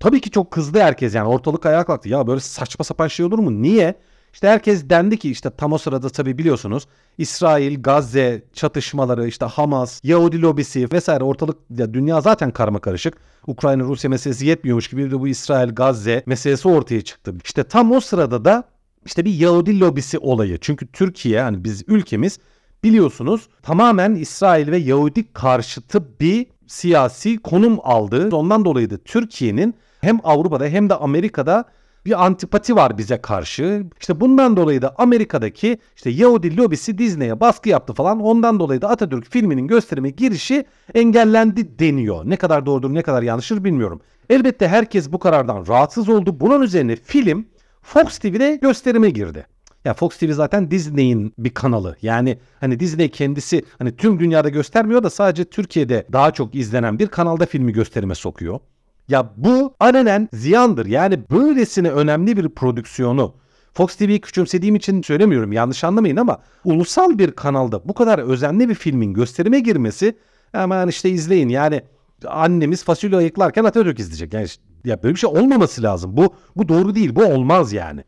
Tabii 0.00 0.20
ki 0.20 0.30
çok 0.30 0.50
kızdı 0.50 0.80
herkes 0.80 1.14
yani 1.14 1.28
ortalık 1.28 1.66
ayağa 1.66 1.84
kalktı. 1.84 2.08
Ya 2.08 2.26
böyle 2.26 2.40
saçma 2.40 2.84
sapan 2.84 3.08
şey 3.08 3.26
olur 3.26 3.38
mu? 3.38 3.62
Niye? 3.62 3.94
İşte 4.32 4.48
herkes 4.48 4.90
dendi 4.90 5.18
ki 5.18 5.30
işte 5.30 5.50
tam 5.50 5.72
o 5.72 5.78
sırada 5.78 6.08
tabi 6.08 6.38
biliyorsunuz 6.38 6.86
İsrail, 7.18 7.82
Gazze 7.82 8.42
çatışmaları, 8.52 9.28
işte 9.28 9.44
Hamas, 9.44 10.00
Yahudi 10.04 10.42
lobisi 10.42 10.92
vesaire 10.92 11.24
ortalık 11.24 11.58
ya 11.70 11.94
dünya 11.94 12.20
zaten 12.20 12.50
karma 12.50 12.78
karışık. 12.78 13.14
Ukrayna 13.46 13.82
Rusya 13.82 14.10
meselesi 14.10 14.46
yetmiyormuş 14.46 14.88
gibi 14.88 15.10
de 15.10 15.20
bu 15.20 15.28
İsrail 15.28 15.74
Gazze 15.74 16.22
meselesi 16.26 16.68
ortaya 16.68 17.00
çıktı. 17.00 17.34
İşte 17.44 17.64
tam 17.64 17.92
o 17.92 18.00
sırada 18.00 18.44
da 18.44 18.64
işte 19.06 19.24
bir 19.24 19.34
Yahudi 19.34 19.80
lobisi 19.80 20.18
olayı. 20.18 20.58
Çünkü 20.60 20.86
Türkiye 20.86 21.42
hani 21.42 21.64
biz 21.64 21.84
ülkemiz 21.86 22.38
biliyorsunuz 22.84 23.48
tamamen 23.62 24.14
İsrail 24.14 24.70
ve 24.70 24.76
Yahudi 24.76 25.32
karşıtı 25.32 26.20
bir 26.20 26.46
siyasi 26.66 27.38
konum 27.38 27.78
aldı. 27.82 28.28
Ondan 28.32 28.64
dolayı 28.64 28.90
da 28.90 28.96
Türkiye'nin 28.96 29.74
hem 30.00 30.20
Avrupa'da 30.24 30.66
hem 30.66 30.90
de 30.90 30.94
Amerika'da 30.94 31.64
bir 32.06 32.24
antipati 32.24 32.76
var 32.76 32.98
bize 32.98 33.20
karşı. 33.20 33.84
İşte 34.00 34.20
bundan 34.20 34.56
dolayı 34.56 34.82
da 34.82 34.94
Amerika'daki 34.98 35.78
işte 35.96 36.10
Yahudi 36.10 36.56
lobisi 36.56 36.98
Disney'e 36.98 37.40
baskı 37.40 37.68
yaptı 37.68 37.94
falan. 37.94 38.20
Ondan 38.20 38.60
dolayı 38.60 38.82
da 38.82 38.88
Atatürk 38.88 39.30
filminin 39.30 39.66
gösterime 39.66 40.10
girişi 40.10 40.64
engellendi 40.94 41.78
deniyor. 41.78 42.22
Ne 42.24 42.36
kadar 42.36 42.66
doğrudur 42.66 42.94
ne 42.94 43.02
kadar 43.02 43.22
yanlıştır 43.22 43.64
bilmiyorum. 43.64 44.00
Elbette 44.30 44.68
herkes 44.68 45.12
bu 45.12 45.18
karardan 45.18 45.66
rahatsız 45.68 46.08
oldu. 46.08 46.40
Bunun 46.40 46.62
üzerine 46.62 46.96
film 46.96 47.46
Fox 47.86 48.18
TV'de 48.18 48.56
gösterime 48.56 49.10
girdi. 49.10 49.46
Ya 49.84 49.94
Fox 49.94 50.16
TV 50.16 50.32
zaten 50.32 50.70
Disney'in 50.70 51.34
bir 51.38 51.50
kanalı. 51.50 51.96
Yani 52.02 52.38
hani 52.60 52.80
Disney 52.80 53.10
kendisi 53.10 53.64
hani 53.78 53.96
tüm 53.96 54.20
dünyada 54.20 54.48
göstermiyor 54.48 55.02
da 55.02 55.10
sadece 55.10 55.44
Türkiye'de 55.44 56.06
daha 56.12 56.30
çok 56.30 56.54
izlenen 56.54 56.98
bir 56.98 57.06
kanalda 57.06 57.46
filmi 57.46 57.72
gösterime 57.72 58.14
sokuyor. 58.14 58.60
Ya 59.08 59.32
bu 59.36 59.74
alenen 59.80 60.28
ziyandır. 60.32 60.86
Yani 60.86 61.18
böylesine 61.30 61.90
önemli 61.90 62.36
bir 62.36 62.48
prodüksiyonu 62.48 63.34
Fox 63.74 63.96
TV'yi 63.96 64.20
küçümsediğim 64.20 64.76
için 64.76 65.02
söylemiyorum 65.02 65.52
yanlış 65.52 65.84
anlamayın 65.84 66.16
ama 66.16 66.38
ulusal 66.64 67.18
bir 67.18 67.30
kanalda 67.30 67.88
bu 67.88 67.94
kadar 67.94 68.18
özenli 68.18 68.68
bir 68.68 68.74
filmin 68.74 69.14
gösterime 69.14 69.60
girmesi 69.60 70.18
hemen 70.52 70.88
işte 70.88 71.10
izleyin 71.10 71.48
yani 71.48 71.82
annemiz 72.26 72.84
fasulye 72.84 73.16
ayıklarken 73.16 73.64
Atatürk 73.64 73.98
izleyecek. 73.98 74.34
Yani 74.34 74.46
ya 74.84 75.02
böyle 75.02 75.14
bir 75.14 75.20
şey 75.20 75.30
olmaması 75.30 75.82
lazım. 75.82 76.16
Bu 76.16 76.34
bu 76.56 76.68
doğru 76.68 76.94
değil. 76.94 77.14
Bu 77.14 77.24
olmaz 77.24 77.72
yani. 77.72 78.04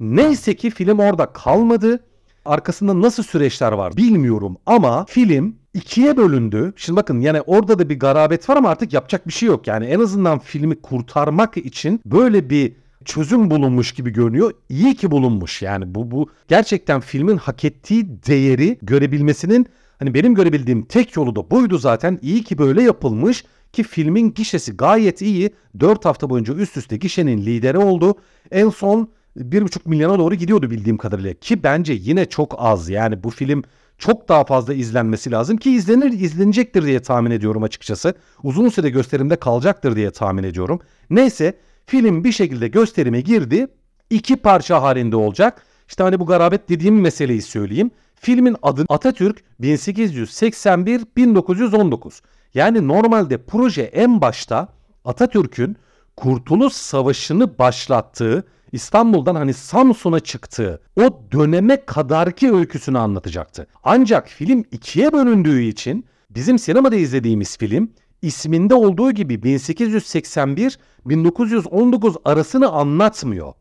Neyse 0.00 0.56
ki 0.56 0.70
film 0.70 0.98
orada 0.98 1.26
kalmadı. 1.26 2.04
Arkasında 2.44 3.00
nasıl 3.00 3.22
süreçler 3.22 3.72
var 3.72 3.96
bilmiyorum 3.96 4.56
ama 4.66 5.04
film 5.04 5.56
ikiye 5.74 6.16
bölündü. 6.16 6.72
Şimdi 6.76 6.96
bakın 6.96 7.20
yani 7.20 7.40
orada 7.40 7.78
da 7.78 7.88
bir 7.88 7.98
garabet 7.98 8.48
var 8.48 8.56
ama 8.56 8.68
artık 8.68 8.92
yapacak 8.92 9.28
bir 9.28 9.32
şey 9.32 9.48
yok. 9.48 9.66
Yani 9.66 9.86
en 9.86 10.00
azından 10.00 10.38
filmi 10.38 10.80
kurtarmak 10.80 11.56
için 11.56 12.00
böyle 12.06 12.50
bir 12.50 12.72
çözüm 13.04 13.50
bulunmuş 13.50 13.92
gibi 13.92 14.10
görünüyor. 14.10 14.52
İyi 14.68 14.96
ki 14.96 15.10
bulunmuş. 15.10 15.62
Yani 15.62 15.94
bu 15.94 16.10
bu 16.10 16.30
gerçekten 16.48 17.00
filmin 17.00 17.36
hak 17.36 17.64
ettiği 17.64 18.06
değeri 18.26 18.78
görebilmesinin 18.82 19.66
hani 20.00 20.14
benim 20.14 20.34
görebildiğim 20.34 20.84
tek 20.84 21.16
yolu 21.16 21.36
da 21.36 21.50
buydu 21.50 21.78
zaten. 21.78 22.18
İyi 22.22 22.44
ki 22.44 22.58
böyle 22.58 22.82
yapılmış 22.82 23.44
ki 23.72 23.82
filmin 23.82 24.34
gişesi 24.34 24.76
gayet 24.76 25.22
iyi. 25.22 25.50
4 25.80 26.04
hafta 26.04 26.30
boyunca 26.30 26.54
üst 26.54 26.76
üste 26.76 26.96
gişenin 26.96 27.38
lideri 27.46 27.78
oldu. 27.78 28.14
En 28.50 28.68
son 28.68 29.08
1,5 29.36 29.78
milyona 29.84 30.18
doğru 30.18 30.34
gidiyordu 30.34 30.70
bildiğim 30.70 30.98
kadarıyla 30.98 31.34
ki 31.34 31.62
bence 31.62 31.92
yine 31.92 32.26
çok 32.26 32.54
az. 32.58 32.88
Yani 32.88 33.22
bu 33.24 33.30
film 33.30 33.62
çok 33.98 34.28
daha 34.28 34.44
fazla 34.44 34.74
izlenmesi 34.74 35.30
lazım 35.30 35.56
ki 35.56 35.70
izlenir 35.70 36.12
izlenecektir 36.12 36.82
diye 36.82 37.02
tahmin 37.02 37.30
ediyorum 37.30 37.62
açıkçası. 37.62 38.14
Uzun 38.42 38.68
süre 38.68 38.90
gösterimde 38.90 39.36
kalacaktır 39.36 39.96
diye 39.96 40.10
tahmin 40.10 40.42
ediyorum. 40.42 40.80
Neyse 41.10 41.58
film 41.86 42.24
bir 42.24 42.32
şekilde 42.32 42.68
gösterime 42.68 43.20
girdi. 43.20 43.66
İki 44.10 44.36
parça 44.36 44.82
halinde 44.82 45.16
olacak. 45.16 45.62
İşte 45.88 46.02
hani 46.02 46.20
bu 46.20 46.26
garabet 46.26 46.68
dediğim 46.68 47.00
meseleyi 47.00 47.42
söyleyeyim. 47.42 47.90
Filmin 48.22 48.56
adı 48.62 48.84
Atatürk 48.88 49.42
1881-1919. 49.60 52.20
Yani 52.54 52.88
normalde 52.88 53.44
proje 53.44 53.82
en 53.82 54.20
başta 54.20 54.68
Atatürk'ün 55.04 55.76
Kurtuluş 56.16 56.72
Savaşı'nı 56.72 57.58
başlattığı 57.58 58.44
İstanbul'dan 58.72 59.34
hani 59.34 59.54
Samsun'a 59.54 60.20
çıktığı 60.20 60.80
o 60.96 61.22
döneme 61.32 61.84
kadarki 61.86 62.52
öyküsünü 62.52 62.98
anlatacaktı. 62.98 63.66
Ancak 63.84 64.28
film 64.28 64.64
ikiye 64.70 65.12
bölündüğü 65.12 65.62
için 65.62 66.04
bizim 66.30 66.58
sinemada 66.58 66.96
izlediğimiz 66.96 67.58
film 67.58 67.90
isminde 68.22 68.74
olduğu 68.74 69.12
gibi 69.12 69.34
1881-1919 69.34 72.16
arasını 72.24 72.68
anlatmıyor. 72.68 73.52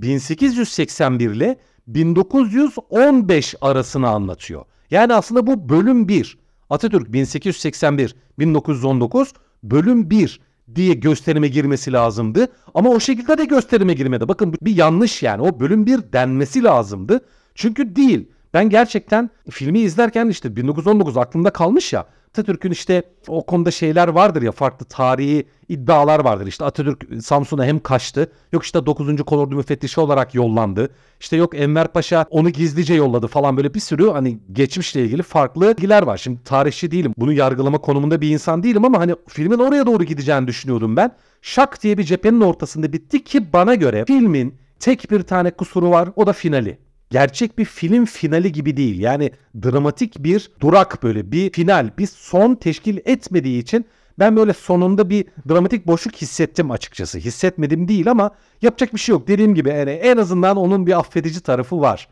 1881 0.00 1.30
ile 1.30 1.56
1915 1.86 3.54
arasını 3.60 4.08
anlatıyor. 4.08 4.64
Yani 4.90 5.14
aslında 5.14 5.46
bu 5.46 5.68
bölüm 5.68 6.08
1. 6.08 6.38
Atatürk 6.70 7.08
1881-1919 7.08 9.28
bölüm 9.62 10.10
1 10.10 10.40
diye 10.74 10.94
gösterime 10.94 11.48
girmesi 11.48 11.92
lazımdı. 11.92 12.48
Ama 12.74 12.90
o 12.90 13.00
şekilde 13.00 13.38
de 13.38 13.44
gösterime 13.44 13.94
girmedi. 13.94 14.28
Bakın 14.28 14.54
bir 14.62 14.76
yanlış 14.76 15.22
yani. 15.22 15.42
O 15.42 15.60
bölüm 15.60 15.86
1 15.86 16.12
denmesi 16.12 16.64
lazımdı. 16.64 17.20
Çünkü 17.54 17.96
değil. 17.96 18.28
Ben 18.56 18.70
gerçekten 18.70 19.30
filmi 19.50 19.78
izlerken 19.78 20.28
işte 20.28 20.56
1919 20.56 21.16
aklımda 21.16 21.50
kalmış 21.50 21.92
ya. 21.92 22.06
Atatürk'ün 22.28 22.70
işte 22.70 23.02
o 23.28 23.46
konuda 23.46 23.70
şeyler 23.70 24.08
vardır 24.08 24.42
ya 24.42 24.52
farklı 24.52 24.86
tarihi 24.86 25.46
iddialar 25.68 26.24
vardır. 26.24 26.46
İşte 26.46 26.64
Atatürk 26.64 27.22
Samsun'a 27.22 27.64
hem 27.64 27.80
kaçtı. 27.80 28.32
Yok 28.52 28.64
işte 28.64 28.86
9. 28.86 29.22
Kolordu 29.22 29.56
müfettişi 29.56 30.00
olarak 30.00 30.34
yollandı. 30.34 30.90
İşte 31.20 31.36
yok 31.36 31.54
Enver 31.54 31.88
Paşa 31.88 32.26
onu 32.30 32.50
gizlice 32.50 32.94
yolladı 32.94 33.26
falan 33.26 33.56
böyle 33.56 33.74
bir 33.74 33.80
sürü 33.80 34.10
hani 34.10 34.38
geçmişle 34.52 35.04
ilgili 35.04 35.22
farklı 35.22 35.76
bilgiler 35.76 36.02
var. 36.02 36.16
Şimdi 36.16 36.44
tarihçi 36.44 36.90
değilim. 36.90 37.14
Bunu 37.16 37.32
yargılama 37.32 37.78
konumunda 37.78 38.20
bir 38.20 38.30
insan 38.30 38.62
değilim 38.62 38.84
ama 38.84 38.98
hani 38.98 39.14
filmin 39.28 39.58
oraya 39.58 39.86
doğru 39.86 40.04
gideceğini 40.04 40.46
düşünüyordum 40.46 40.96
ben. 40.96 41.10
Şak 41.42 41.82
diye 41.82 41.98
bir 41.98 42.04
cephenin 42.04 42.40
ortasında 42.40 42.92
bitti 42.92 43.24
ki 43.24 43.52
bana 43.52 43.74
göre 43.74 44.04
filmin 44.06 44.54
tek 44.80 45.10
bir 45.10 45.22
tane 45.22 45.50
kusuru 45.50 45.90
var 45.90 46.08
o 46.16 46.26
da 46.26 46.32
finali 46.32 46.85
gerçek 47.10 47.58
bir 47.58 47.64
film 47.64 48.04
finali 48.04 48.52
gibi 48.52 48.76
değil. 48.76 49.00
Yani 49.00 49.30
dramatik 49.62 50.18
bir 50.18 50.50
durak 50.60 51.02
böyle 51.02 51.32
bir 51.32 51.52
final, 51.52 51.90
bir 51.98 52.06
son 52.06 52.54
teşkil 52.54 52.98
etmediği 53.04 53.62
için 53.62 53.86
ben 54.18 54.36
böyle 54.36 54.52
sonunda 54.52 55.10
bir 55.10 55.24
dramatik 55.48 55.86
boşluk 55.86 56.16
hissettim 56.16 56.70
açıkçası. 56.70 57.18
Hissetmedim 57.18 57.88
değil 57.88 58.10
ama 58.10 58.30
yapacak 58.62 58.94
bir 58.94 58.98
şey 58.98 59.12
yok. 59.12 59.28
Dediğim 59.28 59.54
gibi 59.54 59.68
yani 59.68 59.90
en 59.90 60.16
azından 60.16 60.56
onun 60.56 60.86
bir 60.86 60.98
affedici 60.98 61.40
tarafı 61.40 61.80
var. 61.80 62.08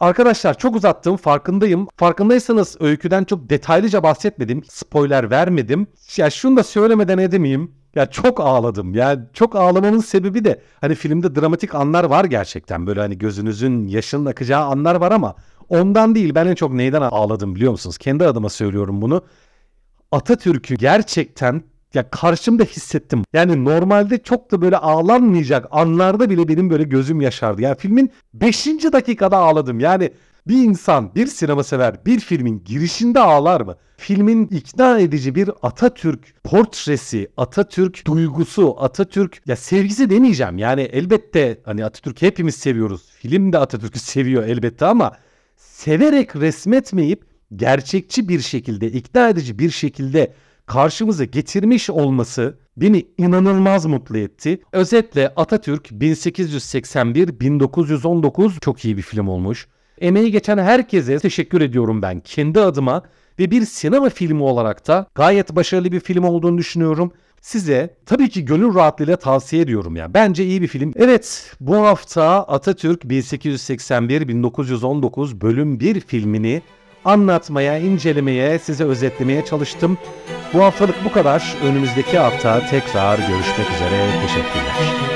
Arkadaşlar 0.00 0.58
çok 0.58 0.76
uzattım 0.76 1.16
farkındayım. 1.16 1.88
Farkındaysanız 1.96 2.76
öyküden 2.80 3.24
çok 3.24 3.50
detaylıca 3.50 4.02
bahsetmedim. 4.02 4.62
Spoiler 4.68 5.30
vermedim. 5.30 5.86
Ya 6.16 6.30
şunu 6.30 6.56
da 6.56 6.62
söylemeden 6.62 7.18
edemeyeyim. 7.18 7.74
Ya 7.96 8.06
çok 8.10 8.40
ağladım. 8.40 8.94
Ya 8.94 9.26
çok 9.32 9.56
ağlamamın 9.56 10.00
sebebi 10.00 10.44
de 10.44 10.60
hani 10.80 10.94
filmde 10.94 11.34
dramatik 11.34 11.74
anlar 11.74 12.04
var 12.04 12.24
gerçekten. 12.24 12.86
Böyle 12.86 13.00
hani 13.00 13.18
gözünüzün 13.18 13.88
yaşının 13.88 14.26
akacağı 14.26 14.64
anlar 14.64 14.94
var 14.94 15.12
ama 15.12 15.34
ondan 15.68 16.14
değil. 16.14 16.34
Ben 16.34 16.46
en 16.46 16.54
çok 16.54 16.72
neyden 16.72 17.02
ağladım 17.02 17.54
biliyor 17.54 17.72
musunuz? 17.72 17.98
Kendi 17.98 18.24
adıma 18.24 18.48
söylüyorum 18.48 19.02
bunu. 19.02 19.22
Atatürk'ü 20.12 20.74
gerçekten 20.74 21.62
ya 21.94 22.10
karşımda 22.10 22.62
hissettim. 22.64 23.22
Yani 23.32 23.64
normalde 23.64 24.18
çok 24.18 24.52
da 24.52 24.60
böyle 24.60 24.76
ağlanmayacak 24.76 25.66
anlarda 25.70 26.30
bile 26.30 26.48
benim 26.48 26.70
böyle 26.70 26.82
gözüm 26.82 27.20
yaşardı. 27.20 27.62
Yani 27.62 27.76
filmin 27.76 28.12
5. 28.34 28.66
dakikada 28.66 29.36
ağladım. 29.36 29.80
Yani 29.80 30.10
bir 30.48 30.62
insan, 30.62 31.14
bir 31.14 31.26
sinema 31.26 31.64
sever 31.64 32.06
bir 32.06 32.20
filmin 32.20 32.64
girişinde 32.64 33.20
ağlar 33.20 33.60
mı? 33.60 33.76
Filmin 33.96 34.46
ikna 34.46 34.98
edici 34.98 35.34
bir 35.34 35.50
Atatürk 35.62 36.34
portresi, 36.44 37.28
Atatürk 37.36 38.06
duygusu, 38.06 38.76
Atatürk 38.78 39.42
ya 39.46 39.56
sevgisi 39.56 40.10
demeyeceğim. 40.10 40.58
Yani 40.58 40.80
elbette 40.80 41.60
hani 41.64 41.84
Atatürk 41.84 42.22
hepimiz 42.22 42.54
seviyoruz. 42.54 43.02
Film 43.18 43.52
de 43.52 43.58
Atatürk'ü 43.58 43.98
seviyor 43.98 44.44
elbette 44.44 44.86
ama 44.86 45.12
severek 45.56 46.36
resmetmeyip 46.36 47.24
gerçekçi 47.56 48.28
bir 48.28 48.40
şekilde, 48.40 48.86
ikna 48.86 49.28
edici 49.28 49.58
bir 49.58 49.70
şekilde 49.70 50.34
karşımıza 50.66 51.24
getirmiş 51.24 51.90
olması 51.90 52.58
beni 52.76 53.06
inanılmaz 53.18 53.86
mutlu 53.86 54.18
etti. 54.18 54.62
Özetle 54.72 55.32
Atatürk 55.36 55.90
1881-1919 55.90 58.60
çok 58.60 58.84
iyi 58.84 58.96
bir 58.96 59.02
film 59.02 59.28
olmuş. 59.28 59.68
Emeği 60.00 60.32
geçen 60.32 60.58
herkese 60.58 61.18
teşekkür 61.18 61.60
ediyorum 61.60 62.02
ben 62.02 62.20
kendi 62.20 62.60
adıma 62.60 63.02
ve 63.38 63.50
bir 63.50 63.64
sinema 63.64 64.08
filmi 64.08 64.42
olarak 64.42 64.88
da 64.88 65.06
gayet 65.14 65.56
başarılı 65.56 65.92
bir 65.92 66.00
film 66.00 66.24
olduğunu 66.24 66.58
düşünüyorum. 66.58 67.12
Size 67.40 67.94
tabii 68.06 68.28
ki 68.28 68.44
gönül 68.44 68.74
rahatlığıyla 68.74 69.16
tavsiye 69.16 69.62
ediyorum 69.62 69.96
ya. 69.96 70.14
Bence 70.14 70.44
iyi 70.44 70.62
bir 70.62 70.66
film. 70.66 70.92
Evet 70.96 71.52
bu 71.60 71.76
hafta 71.76 72.42
Atatürk 72.42 73.02
1881-1919 73.02 75.40
bölüm 75.40 75.80
1 75.80 76.00
filmini 76.00 76.62
anlatmaya, 77.04 77.78
incelemeye, 77.78 78.58
size 78.58 78.84
özetlemeye 78.84 79.44
çalıştım. 79.44 79.98
Bu 80.54 80.64
haftalık 80.64 80.96
bu 81.04 81.12
kadar. 81.12 81.56
Önümüzdeki 81.64 82.18
hafta 82.18 82.66
tekrar 82.66 83.18
görüşmek 83.18 83.70
üzere. 83.74 84.08
Teşekkürler. 84.22 85.15